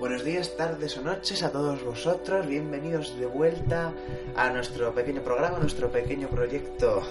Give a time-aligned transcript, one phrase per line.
[0.00, 2.48] Buenos días, tardes o noches a todos vosotros.
[2.48, 3.92] Bienvenidos de vuelta
[4.34, 7.02] a nuestro pequeño programa, nuestro pequeño proyecto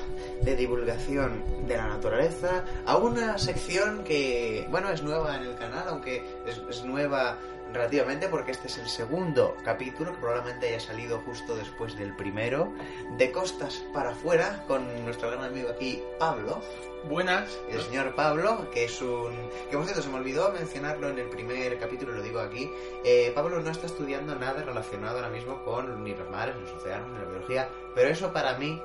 [0.41, 5.85] de divulgación de la naturaleza, a una sección que, bueno, es nueva en el canal,
[5.87, 7.37] aunque es, es nueva
[7.73, 12.71] relativamente porque este es el segundo capítulo que probablemente haya salido justo después del primero
[13.17, 16.61] de costas para afuera con nuestro gran amigo aquí Pablo
[17.09, 17.59] Buenas.
[17.69, 19.33] el señor Pablo, que es un...
[19.69, 22.69] que por cierto se me olvidó mencionarlo en el primer capítulo, lo digo aquí.
[23.03, 26.71] Eh, Pablo no está estudiando nada relacionado ahora mismo con ni los mares, ni los
[26.71, 28.81] océanos, ni la biología, pero eso para mí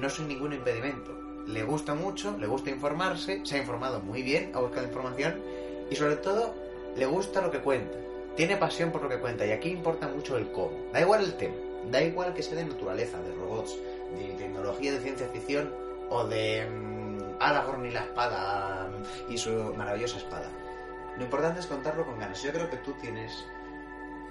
[0.00, 1.10] no es ningún impedimento.
[1.48, 5.42] Le gusta mucho, le gusta informarse, se ha informado muy bien, ha buscado información
[5.90, 6.54] y sobre todo
[6.96, 7.98] le gusta lo que cuenta.
[8.36, 10.76] Tiene pasión por lo que cuenta y aquí importa mucho el cómo.
[10.92, 11.54] Da igual el tema,
[11.90, 13.78] da igual que sea de naturaleza, de robots,
[14.14, 15.72] de tecnología, de ciencia ficción
[16.10, 20.50] o de mm, Aragorn y la espada mm, y su maravillosa espada.
[21.16, 22.42] Lo importante es contarlo con ganas.
[22.42, 23.32] Yo creo que tú tienes...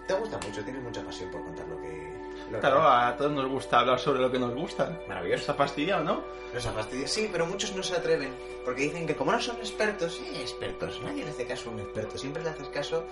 [0.07, 2.14] Te gusta mucho, tienes mucha pasión por contar lo que...
[2.51, 2.87] Lo Claro, que...
[2.87, 4.99] a todos nos gusta hablar sobre lo que nos gusta.
[5.07, 5.43] Maravilloso.
[5.43, 6.23] ¿Os ha fastidiado, no?
[6.53, 7.07] Nos ha fastidiado.
[7.07, 8.33] Sí, pero muchos no se atreven.
[8.63, 11.01] Porque dicen que como no son expertos, sí, expertos.
[11.03, 12.17] Nadie le hace caso a un experto.
[12.17, 13.05] Siempre le haces caso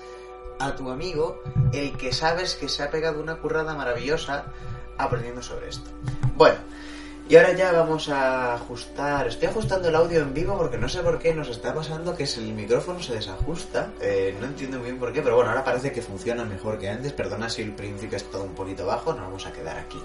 [0.60, 1.42] a tu amigo,
[1.74, 4.46] el que sabes que se ha pegado una currada maravillosa
[4.98, 5.90] aprendiendo sobre esto.
[6.36, 6.58] Bueno,
[7.34, 9.28] y ahora ya vamos a ajustar.
[9.28, 12.26] Estoy ajustando el audio en vivo porque no sé por qué nos está pasando que
[12.26, 13.90] es el micrófono se desajusta.
[14.02, 16.90] Eh, no entiendo muy bien por qué, pero bueno, ahora parece que funciona mejor que
[16.90, 17.12] antes.
[17.12, 19.98] Perdona si el principio es todo un poquito bajo, nos vamos a quedar aquí.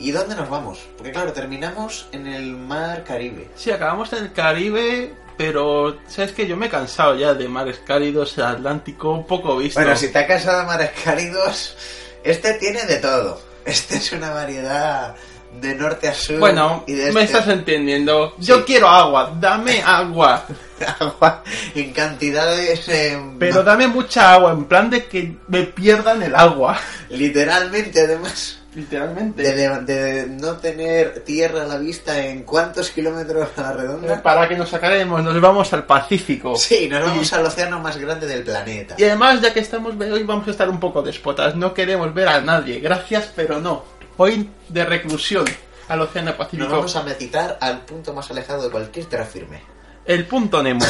[0.00, 0.80] ¿Y dónde nos vamos?
[0.96, 3.46] Porque claro, terminamos en el mar Caribe.
[3.54, 7.78] Sí, acabamos en el Caribe, pero sabes que yo me he cansado ya de mares
[7.86, 9.78] cálidos, Atlántico, un poco visto.
[9.78, 11.76] Bueno, si te ha casado mares cálidos,
[12.24, 13.40] este tiene de todo.
[13.64, 15.14] Este es una variedad
[15.60, 16.38] de norte a sur.
[16.38, 18.34] Bueno, y de me este estás entendiendo.
[18.38, 18.46] Sí.
[18.46, 20.44] Yo quiero agua, dame agua.
[21.00, 21.42] agua
[21.74, 22.88] en cantidades.
[22.88, 26.78] eh, Pero dame mucha agua, en plan de que me pierdan el agua.
[27.10, 28.54] literalmente, además.
[28.74, 29.42] Literalmente.
[29.42, 34.22] De, de- de no tener tierra a la vista en cuántos kilómetros a la redonda.
[34.22, 36.54] Para que nos sacaremos, nos vamos al Pacífico.
[36.54, 38.94] Sí, nos vamos Y- al océano más grande del planeta.
[38.96, 41.56] Y además, ya que estamos hoy, vamos a estar un poco despotas.
[41.56, 42.78] No queremos ver a nadie.
[42.78, 43.82] Gracias, pero no.
[44.18, 45.44] Hoy de reclusión
[45.88, 46.68] al Océano Nos Pacífico.
[46.70, 49.62] vamos a metitar al punto más alejado de cualquier tierra firme.
[50.04, 50.84] El punto Nemo.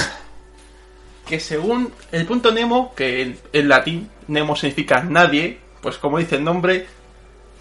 [1.26, 6.36] Que según el punto Nemo, que en, en latín Nemo significa nadie, pues como dice
[6.36, 6.86] el nombre,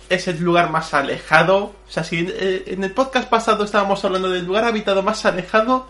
[0.09, 1.57] es el lugar más alejado.
[1.87, 5.89] O sea, si eh, en el podcast pasado estábamos hablando del lugar habitado más alejado,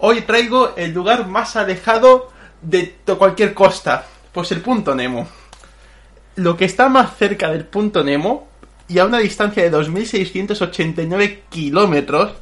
[0.00, 4.04] hoy traigo el lugar más alejado de to- cualquier costa.
[4.32, 5.28] Pues el punto Nemo.
[6.34, 8.48] Lo que está más cerca del punto Nemo,
[8.88, 12.34] y a una distancia de 2.689 kilómetros,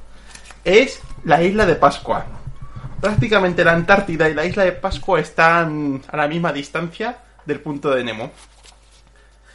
[0.65, 2.27] es la isla de Pascua.
[3.01, 7.91] Prácticamente la Antártida y la isla de Pascua están a la misma distancia del punto
[7.91, 8.33] de Nemo.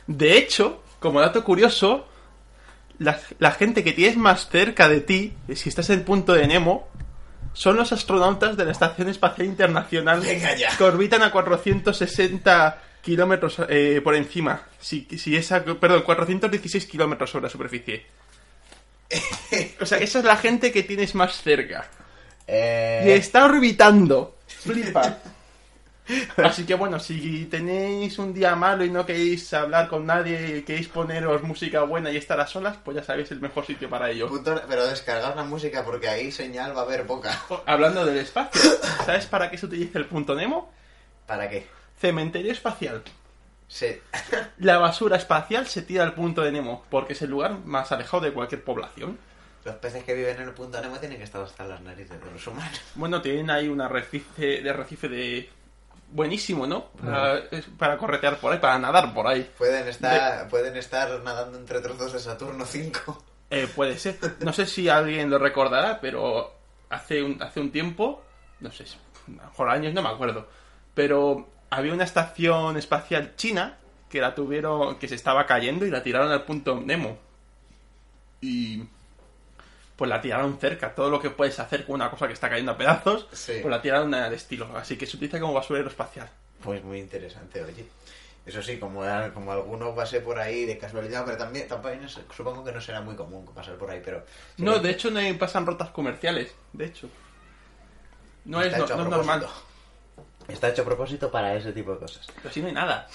[0.08, 2.08] De hecho, como dato curioso,
[2.98, 6.48] la, la gente que tienes más cerca de ti, si estás en el punto de
[6.48, 6.88] Nemo,
[7.54, 14.16] son los astronautas de la Estación Espacial Internacional que orbitan a 460 kilómetros eh, por
[14.16, 14.62] encima.
[14.80, 18.06] Si, si esa, perdón, 416 kilómetros sobre la superficie.
[19.82, 21.88] O sea, esa es la gente que tienes más cerca.
[22.48, 24.38] Eh, Y está orbitando.
[24.48, 25.18] Flipa.
[26.38, 30.62] Así que bueno, si tenéis un día malo y no queréis hablar con nadie y
[30.64, 34.10] queréis poneros música buena y estar a solas, pues ya sabéis el mejor sitio para
[34.10, 34.28] ello.
[34.28, 37.40] punto- pero descargar la música porque ahí señal va a haber poca.
[37.68, 38.62] Hablando del espacio,
[39.06, 40.72] ¿sabes para qué se utiliza el punto Nemo?
[41.28, 41.68] ¿Para qué?
[42.00, 43.04] Cementerio espacial.
[43.68, 44.02] Se...
[44.58, 48.24] La basura espacial se tira al punto de Nemo, porque es el lugar más alejado
[48.24, 49.18] de cualquier población.
[49.66, 52.32] Los peces que viven en el punto Nemo tienen que estar hasta las narices de
[52.32, 52.82] los humanos.
[52.96, 55.50] Bueno, tienen ahí un arrecife de arrecife de
[56.12, 56.86] buenísimo, ¿no?
[56.92, 57.44] Para,
[57.78, 59.52] para corretear por ahí, para nadar por ahí.
[59.58, 63.24] Pueden estar, pueden estar nadando entre trozos de Saturno 5.
[63.52, 64.18] Eh, puede ser.
[64.40, 66.54] No sé si alguien lo recordará, pero
[66.90, 68.24] hace un, hace un tiempo,
[68.60, 70.48] no sé, a lo mejor años, no me acuerdo,
[70.94, 73.78] pero había una estación espacial china
[74.10, 77.18] que la tuvieron, que se estaba cayendo y la tiraron al punto Nemo.
[78.42, 78.84] Y
[79.96, 80.96] pues la tiraron cerca.
[80.96, 83.60] Todo lo que puedes hacer con una cosa que está cayendo a pedazos, Sí.
[83.62, 84.76] pues la tiraron al estilo.
[84.78, 86.30] Así que se utiliza como basurero espacial.
[86.64, 87.86] Pues muy interesante, oye.
[88.46, 91.68] Eso sí, como, como alguno pase por ahí de casualidad, pero también,
[92.10, 94.26] sé, supongo que no será muy común pasar por ahí, pero...
[94.58, 97.10] No, que de hecho no hay- pasan rotas comerciales, de hecho.
[98.46, 99.46] No es, no, no es normal.
[100.50, 102.28] Está hecho a propósito para ese tipo de cosas.
[102.36, 103.08] Pero si no hay nada.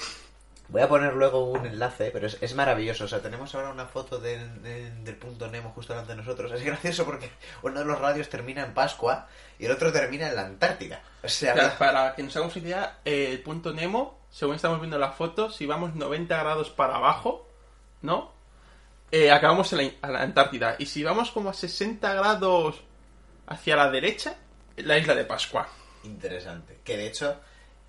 [0.69, 3.05] Voy a poner luego un enlace, pero es, es maravilloso.
[3.05, 6.51] O sea, tenemos ahora una foto del- del- del punto Nemo justo delante de nosotros.
[6.53, 7.31] Es gracioso porque
[7.63, 9.27] uno de los radios termina en Pascua
[9.59, 11.03] y el otro termina en la Antártida.
[11.23, 14.81] O sea, O sea, para que nos hagamos idea, eh, el punto Nemo según estamos
[14.81, 17.47] viendo las fotos, si vamos 90 grados para abajo,
[18.03, 18.33] ¿no?
[19.13, 20.75] Eh, acabamos en la, a la Antártida.
[20.79, 22.81] Y si vamos como a 60 grados
[23.47, 24.35] hacia la derecha,
[24.77, 25.69] la isla de Pascua.
[26.05, 26.79] Interesante.
[26.85, 27.41] Que de hecho,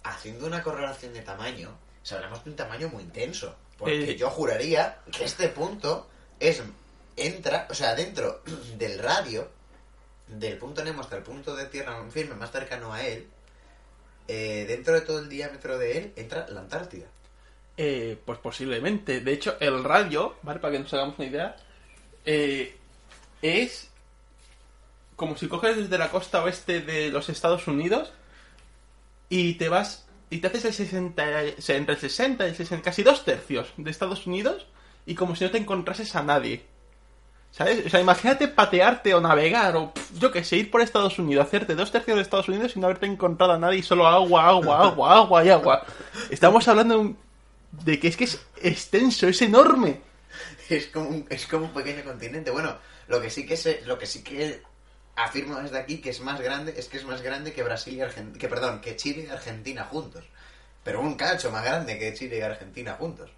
[0.03, 1.77] haciendo una correlación de tamaño,
[2.11, 3.55] hablamos de un tamaño muy intenso.
[3.77, 4.15] Porque Eh.
[4.15, 6.09] yo juraría que este punto
[6.39, 6.63] es
[7.17, 8.41] entra, o sea, dentro
[8.77, 9.49] del radio
[10.27, 13.27] del punto Nemo hasta el punto de tierra firme más cercano a él,
[14.27, 17.05] eh, dentro de todo el diámetro de él entra la Antártida.
[17.77, 19.19] Eh, pues posiblemente.
[19.19, 20.59] De hecho, el radio, ¿vale?
[20.59, 21.55] Para que nos hagamos una idea,
[22.25, 22.75] eh,
[23.41, 23.89] es
[25.15, 28.11] como si coges desde la costa oeste de los Estados Unidos
[29.29, 31.23] y te vas y te haces el 60,
[31.57, 34.65] o sea, entre el 60 y el 60, casi dos tercios de Estados Unidos
[35.05, 36.65] y como si no te encontrases a nadie.
[37.51, 37.85] ¿Sabes?
[37.85, 41.75] O sea, imagínate patearte o navegar o yo que sé, ir por Estados Unidos, hacerte
[41.75, 45.15] dos tercios de Estados Unidos no haberte encontrado a nadie y solo agua, agua, agua,
[45.15, 45.85] agua y agua.
[46.29, 47.15] Estamos hablando
[47.71, 50.01] de, que es que es extenso, es enorme.
[50.67, 52.51] Es como un, es como un pequeño continente.
[52.51, 52.75] Bueno,
[53.07, 54.61] lo que sí que se, lo que sí que
[55.15, 58.01] afirmo desde aquí que es más grande es que es más grande que Brasil y
[58.01, 60.23] Argentina, que perdón, que Chile y Argentina juntos.
[60.83, 63.29] Pero un cacho más grande que Chile y Argentina juntos.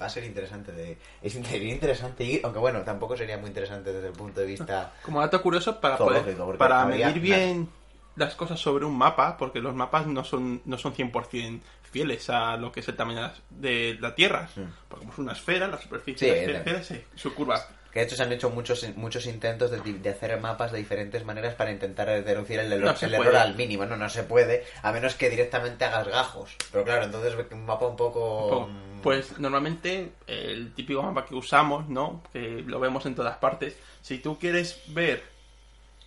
[0.00, 3.92] Va a ser interesante de es inter- interesante ir, aunque bueno, tampoco sería muy interesante
[3.92, 7.68] desde el punto de vista Como dato curioso, para, poder- para medir bien
[8.16, 11.60] las cosas sobre un mapa, porque los mapas no son, no son 100%
[11.90, 14.48] fieles a lo que es el tamaño de la- Tierra.
[14.56, 14.60] Mm.
[14.88, 17.62] Porque como es una esfera, la superficie Sí, de la esfera es eh, su curva.
[17.92, 21.24] Que de hecho se han hecho muchos muchos intentos de, de hacer mapas de diferentes
[21.24, 23.38] maneras para intentar reducir el, error, No se el error puede.
[23.38, 23.84] al mínimo.
[23.86, 26.54] No, no se puede, a menos que directamente hagas gajos.
[26.70, 28.68] Pero claro, entonces un mapa un poco...
[28.70, 32.22] mm, Pues normalmente el típico mapa que usamos, ¿no?
[32.32, 33.76] Que lo vemos en todas partes.
[34.02, 35.22] Si tú quieres ver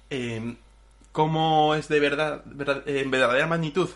[0.10, 0.56] eh,
[1.12, 3.90] cómo es de verdad, verdad- en verdadera magnitud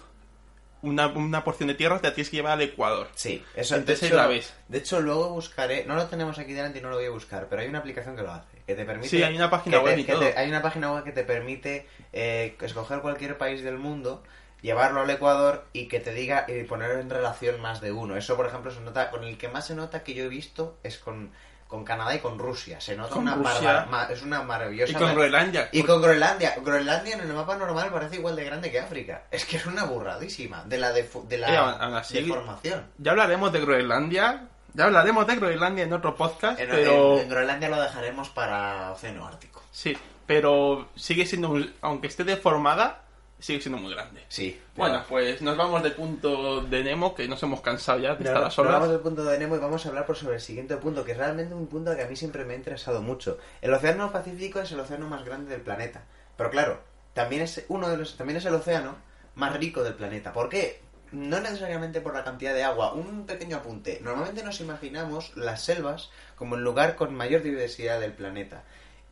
[0.81, 3.07] una, una porción de tierra, te la tienes que llevar al Ecuador.
[3.15, 4.53] Sí, eso Entonces de hecho, la ves.
[4.67, 7.47] De hecho, luego buscaré, no lo tenemos aquí delante y no lo voy a buscar,
[7.49, 9.09] pero hay una aplicación que lo hace, que te permite...
[9.09, 10.19] Sí, hay una página te- web y todo.
[10.19, 14.23] te- hay una página web que te permite eh, escoger cualquier país del mundo,
[14.61, 18.15] llevarlo al Ecuador y que te diga y poner en relación más de uno.
[18.17, 20.77] Eso, por ejemplo, se nota, con el que más se nota que yo he visto
[20.83, 21.31] es con,
[21.67, 22.79] con Canadá y con Rusia.
[22.79, 24.91] Se nota una barba- es una maravillosa...
[24.91, 25.69] Y con Groenlandia.
[25.71, 26.55] Y con Groenlandia.
[26.63, 29.23] Groenlandia en el mapa normal parece igual de grande que África.
[29.31, 32.85] Es que es una burradísima de la, de la Eh, aún así- deformación.
[32.97, 34.47] Ya hablaremos de Groenlandia.
[34.73, 37.13] Ya hablaremos de Groenlandia en otro podcast, En, pero...
[37.15, 39.63] en- en Groenlandia lo dejaremos para Océano Ártico.
[39.71, 41.49] Sí, pero sigue siendo...
[41.49, 43.01] un- Aunque esté deformada,
[43.39, 44.23] sigue siendo muy grande.
[44.29, 44.59] Sí.
[44.75, 48.37] Bueno, pues nos vamos del punto de Nemo, que nos hemos cansado ya de estar
[48.37, 48.73] a Nos solas.
[48.73, 51.11] vamos del punto de Nemo y vamos a hablar por sobre el siguiente punto, que
[51.11, 53.37] es realmente un punto que a mí siempre me ha interesado mucho.
[53.61, 56.03] El Océano Pacífico es el océano más grande del planeta.
[56.35, 56.81] Pero claro,
[57.13, 58.95] también es uno de los, también es el océano
[59.35, 60.33] más rico del planeta.
[60.33, 60.81] ¿Por qué?
[61.11, 62.93] No necesariamente por la cantidad de agua.
[62.93, 63.99] Un pequeño apunte.
[64.03, 68.63] Normalmente nos imaginamos las selvas como el lugar con mayor diversidad del planeta.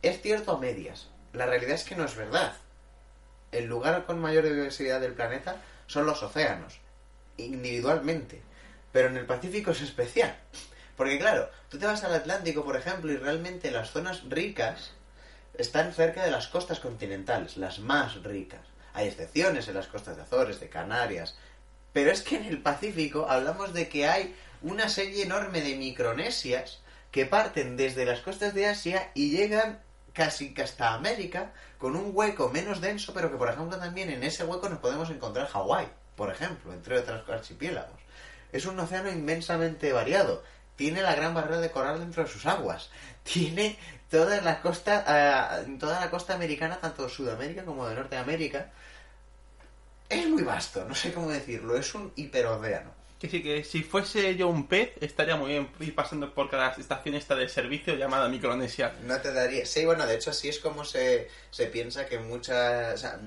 [0.02, 1.08] Es cierto a medias.
[1.32, 2.54] La realidad es que no es verdad.
[3.52, 5.56] El lugar con mayor diversidad del planeta
[5.86, 6.78] son los océanos,
[7.36, 8.42] individualmente.
[8.92, 10.36] Pero en el Pacífico es especial.
[10.96, 14.92] Porque claro, tú te vas al Atlántico, por ejemplo, y realmente las zonas ricas
[15.54, 18.60] están cerca de las costas continentales, las más ricas.
[18.94, 21.36] Hay excepciones en las costas de Azores, de Canarias.
[21.92, 26.80] Pero es que en el Pacífico hablamos de que hay una serie enorme de micronesias
[27.10, 29.80] que parten desde las costas de Asia y llegan
[30.16, 34.22] casi que hasta América con un hueco menos denso, pero que por ejemplo también en
[34.24, 38.00] ese hueco nos podemos encontrar Hawái, por ejemplo, entre otros archipiélagos.
[38.50, 40.42] Es un océano inmensamente variado.
[40.76, 42.90] Tiene la gran barrera de coral dentro de sus aguas.
[43.22, 43.78] Tiene
[44.10, 48.70] toda la costa, eh, toda la costa americana, tanto de Sudamérica como de Norteamérica.
[50.08, 51.76] Es muy vasto, no sé cómo decirlo.
[51.76, 52.90] Es un hiperocéano.
[53.20, 56.68] Que sí, que si fuese yo un pez, estaría muy bien ir pasando por cada
[56.72, 58.94] estación esta de servicio llamada Micronesia.
[59.04, 59.64] No te daría.
[59.64, 62.94] Sí, bueno, de hecho, así es como se, se piensa que muchas.
[62.94, 63.18] o sea,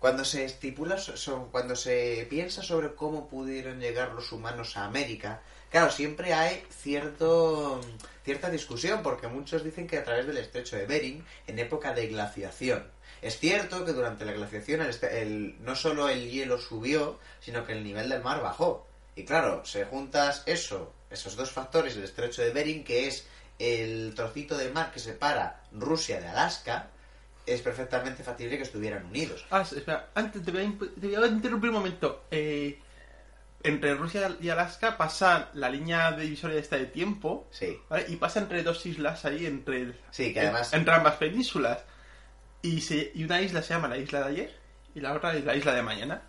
[0.00, 5.42] cuando se estipula, so- cuando se piensa sobre cómo pudieron llegar los humanos a América,
[5.70, 7.80] claro, siempre hay cierto
[8.24, 12.08] cierta discusión, porque muchos dicen que a través del estrecho de Bering, en época de
[12.08, 12.84] glaciación.
[13.22, 17.72] Es cierto que durante la glaciación el el- no solo el hielo subió, sino que
[17.74, 18.86] el nivel del mar bajó.
[19.20, 23.26] Y claro, se juntas eso, esos dos factores, el estrecho de Bering, que es
[23.58, 26.88] el trocito de mar que separa Rusia de Alaska,
[27.44, 29.44] es perfectamente factible que estuvieran unidos.
[29.50, 32.24] Ah, espera, antes te voy a, imp- te voy a interrumpir un momento.
[32.30, 32.78] Eh,
[33.62, 38.06] entre Rusia y Alaska pasa la línea divisoria esta de tiempo, Sí, ¿vale?
[38.08, 40.72] Y pasa entre dos islas ahí, entre, sí, que además...
[40.72, 41.80] entre ambas penínsulas.
[42.62, 44.56] Y, se, y una isla se llama la isla de ayer
[44.94, 46.22] y la otra es la isla de mañana.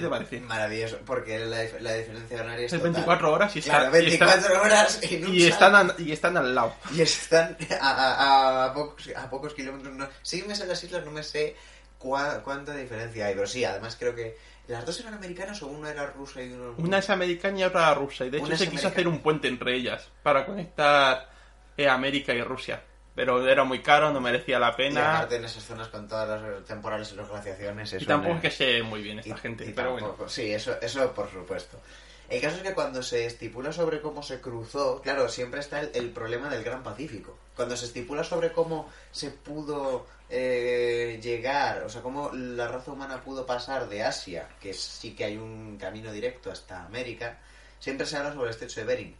[0.00, 0.40] ¿Qué te parece?
[0.40, 2.92] Maravilloso, porque la, dif- la diferencia horaria es Es total.
[2.92, 5.94] 24 horas y, está- Claro, y está- 24 horas en un y sal- están, al-
[5.98, 6.74] y están al lado.
[6.94, 9.94] Y están a, a- a pocos, a pocos kilómetros.
[9.94, 10.08] No.
[10.22, 11.56] Sí me sé las islas, no me sé
[12.00, 13.34] cua- cuánta diferencia hay.
[13.34, 14.36] Pero sí, además creo que
[14.68, 16.74] las dos eran americanas o una era rusa y uno...
[16.78, 18.24] Una es americana y otra rusa.
[18.26, 18.92] Y de hecho Una se quiso americana.
[18.92, 21.28] hacer un puente entre ellas para conectar
[21.76, 22.82] eh, América y Rusia.
[23.18, 25.16] Pero era muy caro, no merecía la Y pena.
[25.16, 27.92] aparte en esas zonas con todas las temporales y las glaciaciones...
[27.94, 29.64] Y tampoco es que sé muy bien esta Y- gente.
[29.66, 30.28] y pero tampoco- bueno.
[30.30, 31.80] Sí, eso, eso por supuesto.
[32.28, 35.90] El caso es que cuando se estipula sobre cómo se cruzó, claro, siempre está el,
[35.94, 37.36] el problema del Gran Pacífico.
[37.56, 43.20] Cuando se estipula sobre cómo se pudo eh, llegar, o sea, cómo la raza humana
[43.22, 47.38] pudo pasar de Asia, que sí que hay un camino directo hasta América,
[47.80, 49.16] siempre se habla sobre el estrecho de Bering.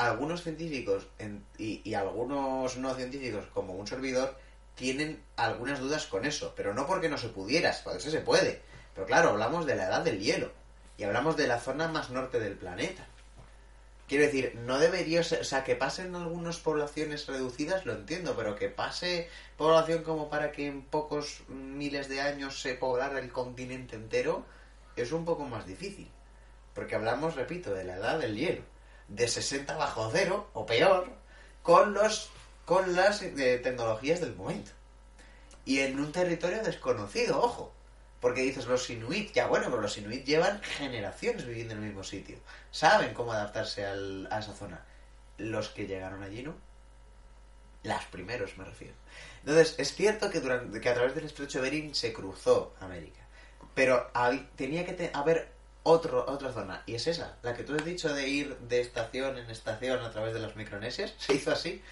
[0.00, 4.34] Algunos científicos en- y, algunos no científicos, como un servidor,
[4.74, 8.62] tienen algunas dudas con eso, pero no porque no se pudiera, porque se puede.
[8.94, 10.52] Pero claro, hablamos de la edad del hielo
[10.96, 13.06] y hablamos de la zona más norte del planeta.
[14.08, 18.56] Quiero decir, no debería ser, o sea, que pasen algunas poblaciones reducidas, lo entiendo, pero
[18.56, 19.28] que pase
[19.58, 24.46] población como para que en pocos miles de años se poblara el continente entero,
[24.96, 26.08] es un poco más difícil.
[26.74, 28.62] Porque hablamos, repito, de la edad del hielo,
[29.10, 31.08] de 60 bajo cero, o peor,
[31.62, 32.30] con los
[32.64, 34.70] con las eh, tecnologías del momento.
[35.64, 37.72] Y en un territorio desconocido, ojo.
[38.20, 42.04] Porque dices los inuit, ya bueno, pero los inuit llevan generaciones viviendo en el mismo
[42.04, 42.38] sitio.
[42.70, 44.84] Saben cómo adaptarse al- a esa zona.
[45.38, 46.54] Los que llegaron allí no.
[47.82, 48.92] Las primeros me refiero.
[49.40, 53.20] Entonces, es cierto que, durante, que a través del estrecho de Bering se cruzó América.
[53.74, 54.10] Pero
[54.54, 55.50] tenía que haber
[55.82, 56.82] otro, otra zona.
[56.86, 60.10] Y es esa, la que tú has dicho de ir de estación en estación a
[60.10, 61.14] través de las micronesias.
[61.18, 61.82] Se hizo así.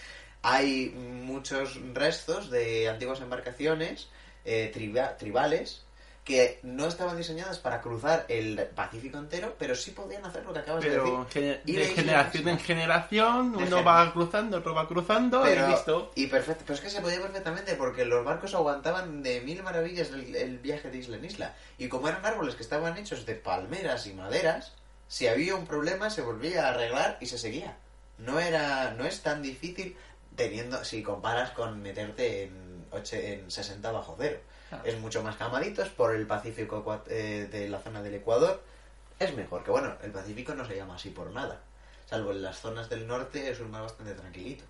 [0.43, 4.09] Hay muchos restos de antiguas embarcaciones
[4.45, 5.83] eh, triba- tribales
[6.29, 10.59] que no estaban diseñadas para cruzar el Pacífico entero, pero sí podían hacer lo que
[10.59, 11.61] acabas de decir.
[11.65, 15.71] Y de generación en generación, De uno gen- va cruzando, otro va cruzando Pero, y
[15.71, 16.13] listo.
[16.15, 20.11] y perfecto, pero es que se podía perfectamente porque los barcos aguantaban de mil maravillas
[20.11, 21.55] el, el viaje de isla en isla.
[21.79, 24.75] Y como eran árboles que estaban hechos de palmeras y maderas,
[25.09, 27.79] si había un problema se volvía a arreglar y se seguía.
[28.19, 29.97] No era, no es tan difícil
[30.37, 34.39] teniendo, si comparas con meterte en, oche- en 60 bajo cero.
[34.85, 38.63] Es mucho más calmaditos por el Pacífico eh, de la zona del Ecuador.
[39.19, 41.61] Es mejor, que bueno, el Pacífico no se llama así por nada.
[42.07, 44.65] Salvo en las zonas del norte es un mar bastante tranquilito.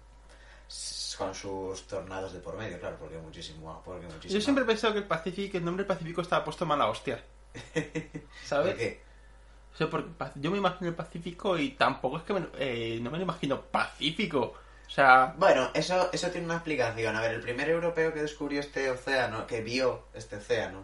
[1.17, 4.35] Con sus tornados de por medio, claro, porque muchísimo, porque muchísimo.
[4.35, 7.23] Yo siempre he pensado que el Pacífico, el nombre Pacífico estaba puesto mala hostia.
[8.45, 8.71] ¿Sabes?
[8.73, 9.01] ¿Por qué?
[9.75, 12.99] O sea, porque pa- yo me imagino el Pacífico y tampoco es que me, eh,
[13.03, 14.55] no me lo imagino Pacífico.
[14.89, 17.15] O sea, Bueno, eso, eso tiene una explicación.
[17.15, 20.83] A ver, el primer europeo que descubrió este océano, que vio este océano,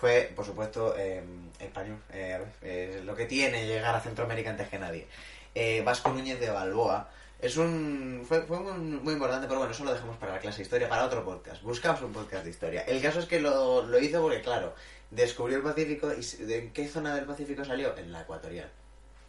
[0.00, 1.22] fue, por supuesto, eh,
[1.58, 1.98] español.
[2.12, 5.06] Eh, eh, lo que tiene llegar a Centroamérica antes que nadie.
[5.54, 7.08] Eh, Vasco Núñez de Balboa.
[7.40, 8.24] Es un.
[8.28, 10.88] Fue, fue muy, muy importante, pero bueno, eso lo dejamos para la clase de historia,
[10.88, 11.60] para otro podcast.
[11.62, 12.82] Buscamos un podcast de historia.
[12.82, 14.74] El caso es que lo, lo hizo porque, claro,
[15.10, 17.96] descubrió el Pacífico y s- ¿de en qué zona del Pacífico salió?
[17.98, 18.70] En la ecuatorial.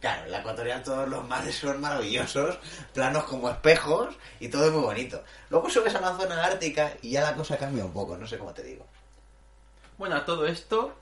[0.04, 2.58] Claro, en la ecuatorial todos los mares son maravillosos,
[2.92, 5.24] planos como espejos y todo es muy bonito.
[5.48, 8.36] Luego subes a la zona ártica y ya la cosa cambia un poco, no sé
[8.36, 8.86] cómo te digo.
[9.96, 10.94] bueno, a todo esto,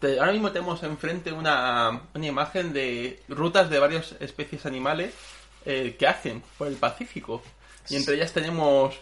[0.00, 5.12] te- ahora mismo tenemos enfrente una, una imagen de rutas de varias especies animales
[5.66, 7.42] eh, que hacen por el Pacífico.
[7.90, 8.94] Y entre ellas tenemos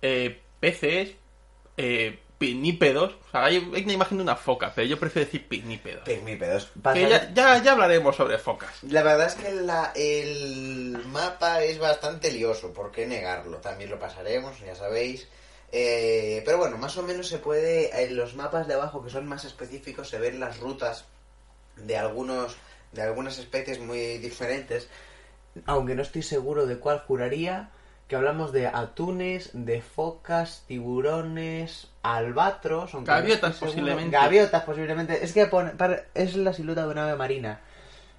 [0.00, 1.10] eh, peces,
[1.76, 3.12] eh, pinípedos.
[3.28, 6.04] O sea, hay, hay una imagen de una foca, pero yo prefiero decir pinípedos.
[6.04, 6.70] Pigmípedos.
[6.92, 8.70] Que ya, ya, ya hablaremos sobre focas.
[8.82, 13.58] La verdad es que la- el mapa es bastante lioso, ¿por qué negarlo?
[13.58, 15.28] También lo pasaremos, ya sabéis.
[15.72, 19.26] Eh, pero bueno, más o menos se puede, en los mapas de abajo que son
[19.26, 21.04] más específicos, se ven las rutas
[21.76, 22.56] de algunos
[22.92, 24.88] de algunas especies muy diferentes.
[25.66, 27.70] Aunque no estoy seguro de cuál juraría,
[28.08, 34.16] que hablamos de atunes, de focas, tiburones, albatros, Gaviotas, posiblemente.
[34.16, 35.24] Gaviotas posiblemente.
[35.24, 37.60] Es que pone- para- es la silueta de una ave marina.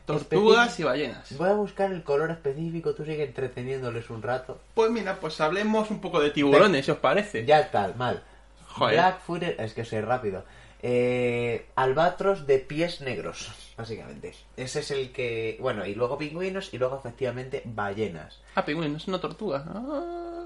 [0.05, 1.37] Tortugas y ballenas.
[1.37, 4.59] Voy a buscar el color específico, tú sigue entreteniéndoles un rato.
[4.73, 7.45] Pues mira, pues hablemos un poco de tiburones, si os parece.
[7.45, 8.23] Ya tal, mal.
[8.69, 8.95] Joder.
[8.95, 10.45] Blackfooted, es que soy rápido.
[10.83, 14.35] Eh, albatros de pies negros, básicamente.
[14.55, 15.57] Ese es el que.
[15.59, 18.39] Bueno, y luego pingüinos y luego efectivamente ballenas.
[18.55, 19.65] Ah, pingüino, es una tortuga.
[19.67, 20.45] Ah.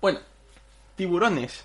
[0.00, 0.18] Bueno,
[0.96, 1.64] tiburones.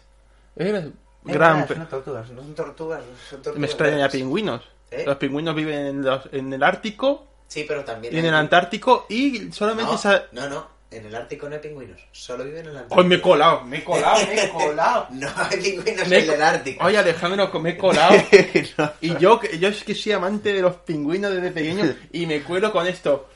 [0.55, 0.91] Es Es
[1.25, 1.67] gran...
[1.67, 3.59] son tortugas, no son tortugas, son tortugas.
[3.59, 3.67] Me
[4.03, 4.21] verdes.
[4.21, 4.61] pingüinos.
[4.91, 5.03] ¿Eh?
[5.05, 8.13] Los pingüinos viven en, los- en el Ártico Sí, pero también.
[8.13, 9.97] y en el Antártico y solamente No,
[10.31, 10.74] no, no.
[10.91, 13.01] En el Ártico no hay pingüinos, solo viven en el Antártico.
[13.01, 15.07] Hoy me he colado, me he colado, me he colado.
[15.11, 16.85] No hay pingüinos Me en el co- Ártico.
[16.85, 18.15] Oye, Alejandro, que me he colado.
[18.77, 18.91] No.
[19.01, 22.71] Y yo, yo es que soy amante de los pingüinos desde pequeño y me cuelo
[22.71, 23.29] con esto.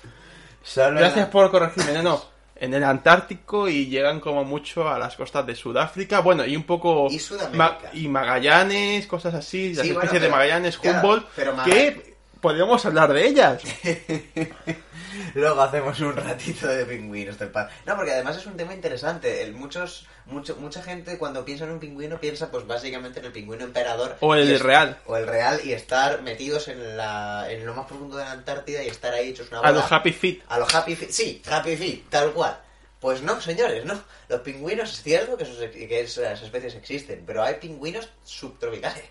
[0.64, 2.40] Solo Gracias la- por corregirme, no, no.
[2.62, 6.64] En el Antártico y llegan como mucho a las costas de Sudáfrica, bueno, y un
[6.64, 7.08] poco...
[7.10, 7.90] Y Sudamérica.
[7.94, 11.64] y Magallanes, cosas así, las Sí, bueno, especies de pero- Magallanes, claro, Humboldt, pero Maga-
[11.72, 12.09] que
[12.42, 13.62] podríamos hablar de ellas.
[15.36, 17.68] Luego hacemos un ratito de pingüinos del pan.
[17.86, 19.42] No, porque además es un tema interesante.
[19.44, 23.32] El, muchos, mucho, mucha gente cuando piensa en un pingüino piensa pues básicamente en el
[23.32, 24.18] pingüino emperador.
[24.22, 24.98] O el es- real.
[25.06, 28.84] O el real y estar metidos en, la, en lo más profundo de la Antártida
[28.84, 29.74] y estar ahí hechos una A bola.
[29.74, 30.42] los Happy Feet.
[30.48, 31.12] A los Happy Feet.
[31.12, 32.60] Sí, Happy Feet, tal cual.
[33.00, 34.00] Pues no, señores, no.
[34.28, 39.06] Los pingüinos es cierto que, esos- que esas especies existen, pero hay pingüinos subtropicales.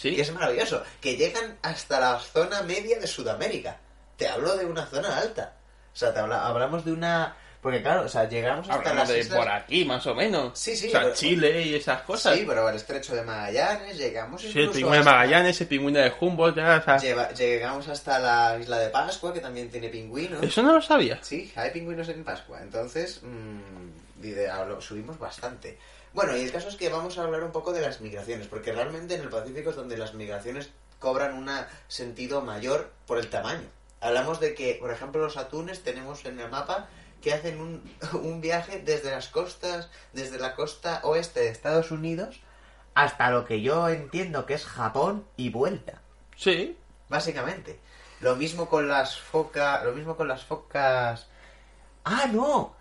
[0.00, 0.10] Sí.
[0.16, 0.82] Y es maravilloso.
[1.00, 3.78] Que llegan hasta la zona media de Sudamérica.
[4.16, 5.54] Te hablo de una zona alta.
[5.92, 7.36] O sea, te habla- hablamos de una...
[7.60, 9.38] Porque claro, o sea, llegamos hasta Hablamos las de islas...
[9.38, 10.58] por aquí, más o menos.
[10.58, 12.34] Sí, sí, O sea, pero- Chile y esas cosas.
[12.34, 15.98] Sí, pero el estrecho de Magallanes, llegamos Sí, el pingüino de hasta- Magallanes, el pingüino
[15.98, 19.90] de Humboldt, ya, o sea, Lleva- llegamos hasta la isla de Pascua, que también tiene
[19.90, 20.42] pingüinos.
[20.42, 21.18] Eso no lo sabía.
[21.22, 22.62] Sí, hay pingüinos en Pascua.
[22.62, 25.78] Entonces, mmm, subimos bastante.
[26.12, 28.72] Bueno, y el caso es que vamos a hablar un poco de las migraciones, porque
[28.72, 31.48] realmente en el Pacífico es donde las migraciones cobran un
[31.88, 33.68] sentido mayor por el tamaño.
[34.00, 36.88] Hablamos de que, por ejemplo, los atunes tenemos en el mapa
[37.22, 37.82] que hacen un,
[38.22, 42.40] un viaje desde las costas, desde la costa oeste de Estados Unidos
[42.94, 46.00] hasta lo que yo entiendo que es Japón y vuelta
[46.36, 46.76] Sí.
[47.08, 47.78] básicamente.
[48.20, 51.28] Lo mismo con las focas, lo mismo con las focas.
[52.04, 52.74] Ah, no,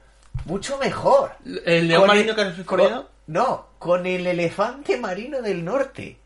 [0.46, 1.32] mucho mejor.
[1.66, 3.08] El león marino el- que has coreano.
[3.30, 6.18] No, con el elefante marino del norte.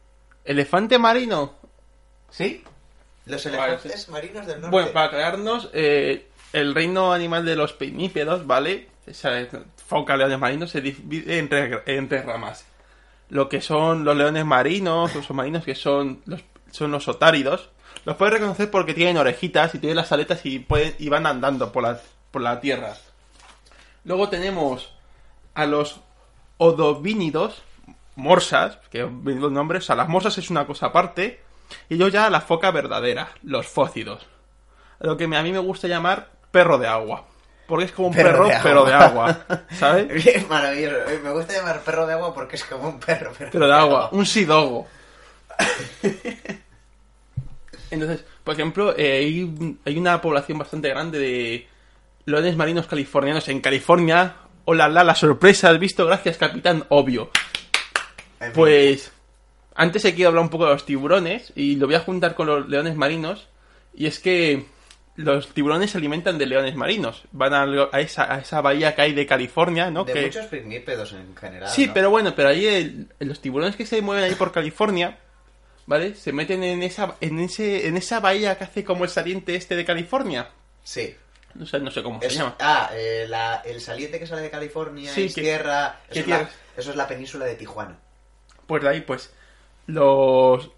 [0.46, 1.54] Elefante marino.
[2.30, 2.64] ¿Sí?
[3.26, 4.72] Los Vale, elefantes marinos del norte.
[4.72, 8.88] Bueno, para aclararnos, eh, el reino animal de los pinípedos, ¿vale?
[9.06, 9.32] Esa
[9.86, 12.66] foca, leones marinos, se divide en tres, en tres ramas.
[13.28, 16.40] Lo que son los leones marinos, los marinos que son los,
[16.72, 17.70] son los otáridos.
[18.06, 21.74] Los puedes reconocer porque tienen orejitas y tienen las aletas y, pueden, y van andando
[21.74, 22.00] por la,
[22.32, 22.96] por la tierra.
[24.06, 24.96] Luego tenemos
[25.54, 26.00] a los
[26.58, 27.64] odovínidos,
[28.16, 31.42] morsas, que los nombres, o sea, las morsas es una cosa aparte,
[31.90, 34.26] y yo ya la foca verdadera, los fócidos.
[35.00, 37.26] Lo que a mí me gusta llamar perro de agua.
[37.68, 38.64] Porque es como un Perro perro, de agua.
[38.64, 40.08] pero de agua, ¿sabes?
[40.24, 40.98] Bien, maravilloso.
[41.24, 43.32] Me gusta llamar perro de agua porque es como un perro.
[43.38, 44.86] Pero, Pero de agua, un sidogo.
[47.90, 51.68] Entonces, por ejemplo, eh, hay, hay una población bastante grande de
[52.26, 54.36] leones marinos californianos en California.
[54.66, 57.30] Hola, la, la sorpresa, has visto, gracias, capitán, obvio.
[58.54, 59.12] Pues
[59.76, 62.48] antes he querido hablar un poco de los tiburones y lo voy a juntar con
[62.48, 63.48] los leones marinos.
[63.94, 64.66] Y es que
[65.16, 67.24] los tiburones se alimentan de leones marinos.
[67.32, 70.04] Van a, a esa, a esa bahía que hay de California, ¿no?
[70.04, 70.22] De que...
[70.24, 71.70] muchos pigmípedos en general.
[71.70, 71.94] Sí, ¿no?
[71.94, 75.18] pero bueno, pero ahí el- los tiburones que se mueven ahí por California,
[75.86, 76.16] ¿vale?
[76.16, 79.76] Se meten en esa, en ese, en esa bahía que hace como el saliente este
[79.76, 80.50] de California.
[80.84, 81.16] Sí.
[81.56, 82.56] No sé, no sé cómo Es- se llama.
[82.60, 86.00] ah, eh, la- el saliente que sale de California Sí, es que- tierra.
[86.12, 87.96] ¿qué Eso es, la, eso es la península de Tijuana.
[88.66, 89.32] Pues de ahí, pues,
[89.88, 90.70] los,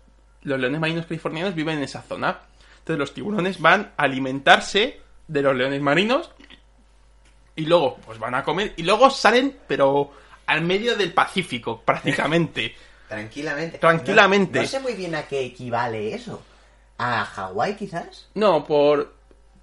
[0.43, 2.39] los leones marinos californianos viven en esa zona.
[2.79, 6.29] Entonces los tiburones van a alimentarse de los leones marinos
[7.55, 10.11] y luego, pues van a comer y luego salen, pero
[10.45, 12.75] al medio del Pacífico, prácticamente.
[13.07, 13.77] Tranquilamente.
[13.77, 14.59] Tranquilamente.
[14.59, 16.43] No, no sé muy bien a qué equivale eso.
[16.97, 18.27] ¿A Hawái quizás?
[18.33, 19.13] No, por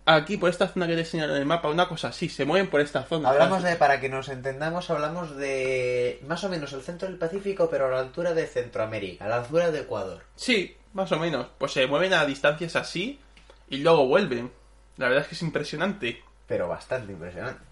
[0.06, 2.44] aquí, por esta zona que te he señalado en el mapa, una cosa así, se
[2.44, 3.30] mueven por esta zona.
[3.30, 7.68] Hablamos de, para que nos entendamos, hablamos de más o menos el centro del Pacífico,
[7.70, 10.22] pero a la altura de Centroamérica, a la altura de Ecuador.
[10.36, 11.46] Sí, más o menos.
[11.58, 13.20] Pues se mueven a distancias así
[13.68, 14.50] y luego vuelven.
[14.96, 16.22] La verdad es que es impresionante.
[16.46, 17.62] Pero bastante impresionante.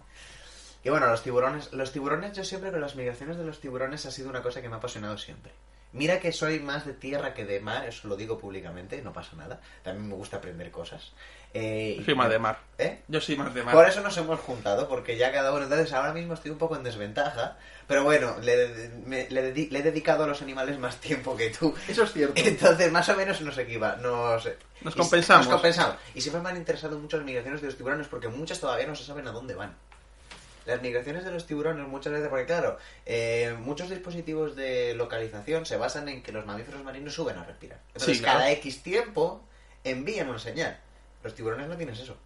[0.82, 4.10] Y bueno, los tiburones, los tiburones, yo siempre con las migraciones de los tiburones ha
[4.10, 5.52] sido una cosa que me ha apasionado siempre.
[5.92, 9.34] Mira que soy más de tierra que de mar, eso lo digo públicamente, no pasa
[9.36, 9.60] nada.
[9.82, 11.12] También me gusta aprender cosas.
[11.52, 12.58] Eh, Yo soy más de mar.
[12.78, 13.00] ¿Eh?
[13.08, 13.74] Yo soy más de mar.
[13.74, 15.64] Por eso nos hemos juntado, porque ya cada uno.
[15.64, 17.56] Entonces, ahora mismo estoy un poco en desventaja.
[17.88, 21.74] Pero bueno, le, me- le le he dedicado a los animales más tiempo que tú.
[21.88, 22.34] Eso es cierto.
[22.36, 23.96] Entonces, más o menos nos equiva.
[23.96, 24.48] Nos,
[24.82, 25.46] Nos compensamos.
[25.46, 25.96] Nos compensamos.
[26.14, 28.94] Y siempre me han interesado mucho las migraciones de los tiburones, porque muchas todavía no
[28.94, 29.74] se saben a dónde van.
[30.70, 35.76] Las migraciones de los tiburones muchas veces, porque claro, eh, muchos dispositivos de localización se
[35.76, 37.80] basan en que los mamíferos marinos suben a respirar.
[37.88, 38.38] Entonces, Sí, claro.
[38.38, 39.42] cada X tiempo
[39.84, 40.78] envían una señal.
[41.24, 42.16] Los tiburones no tienes eso.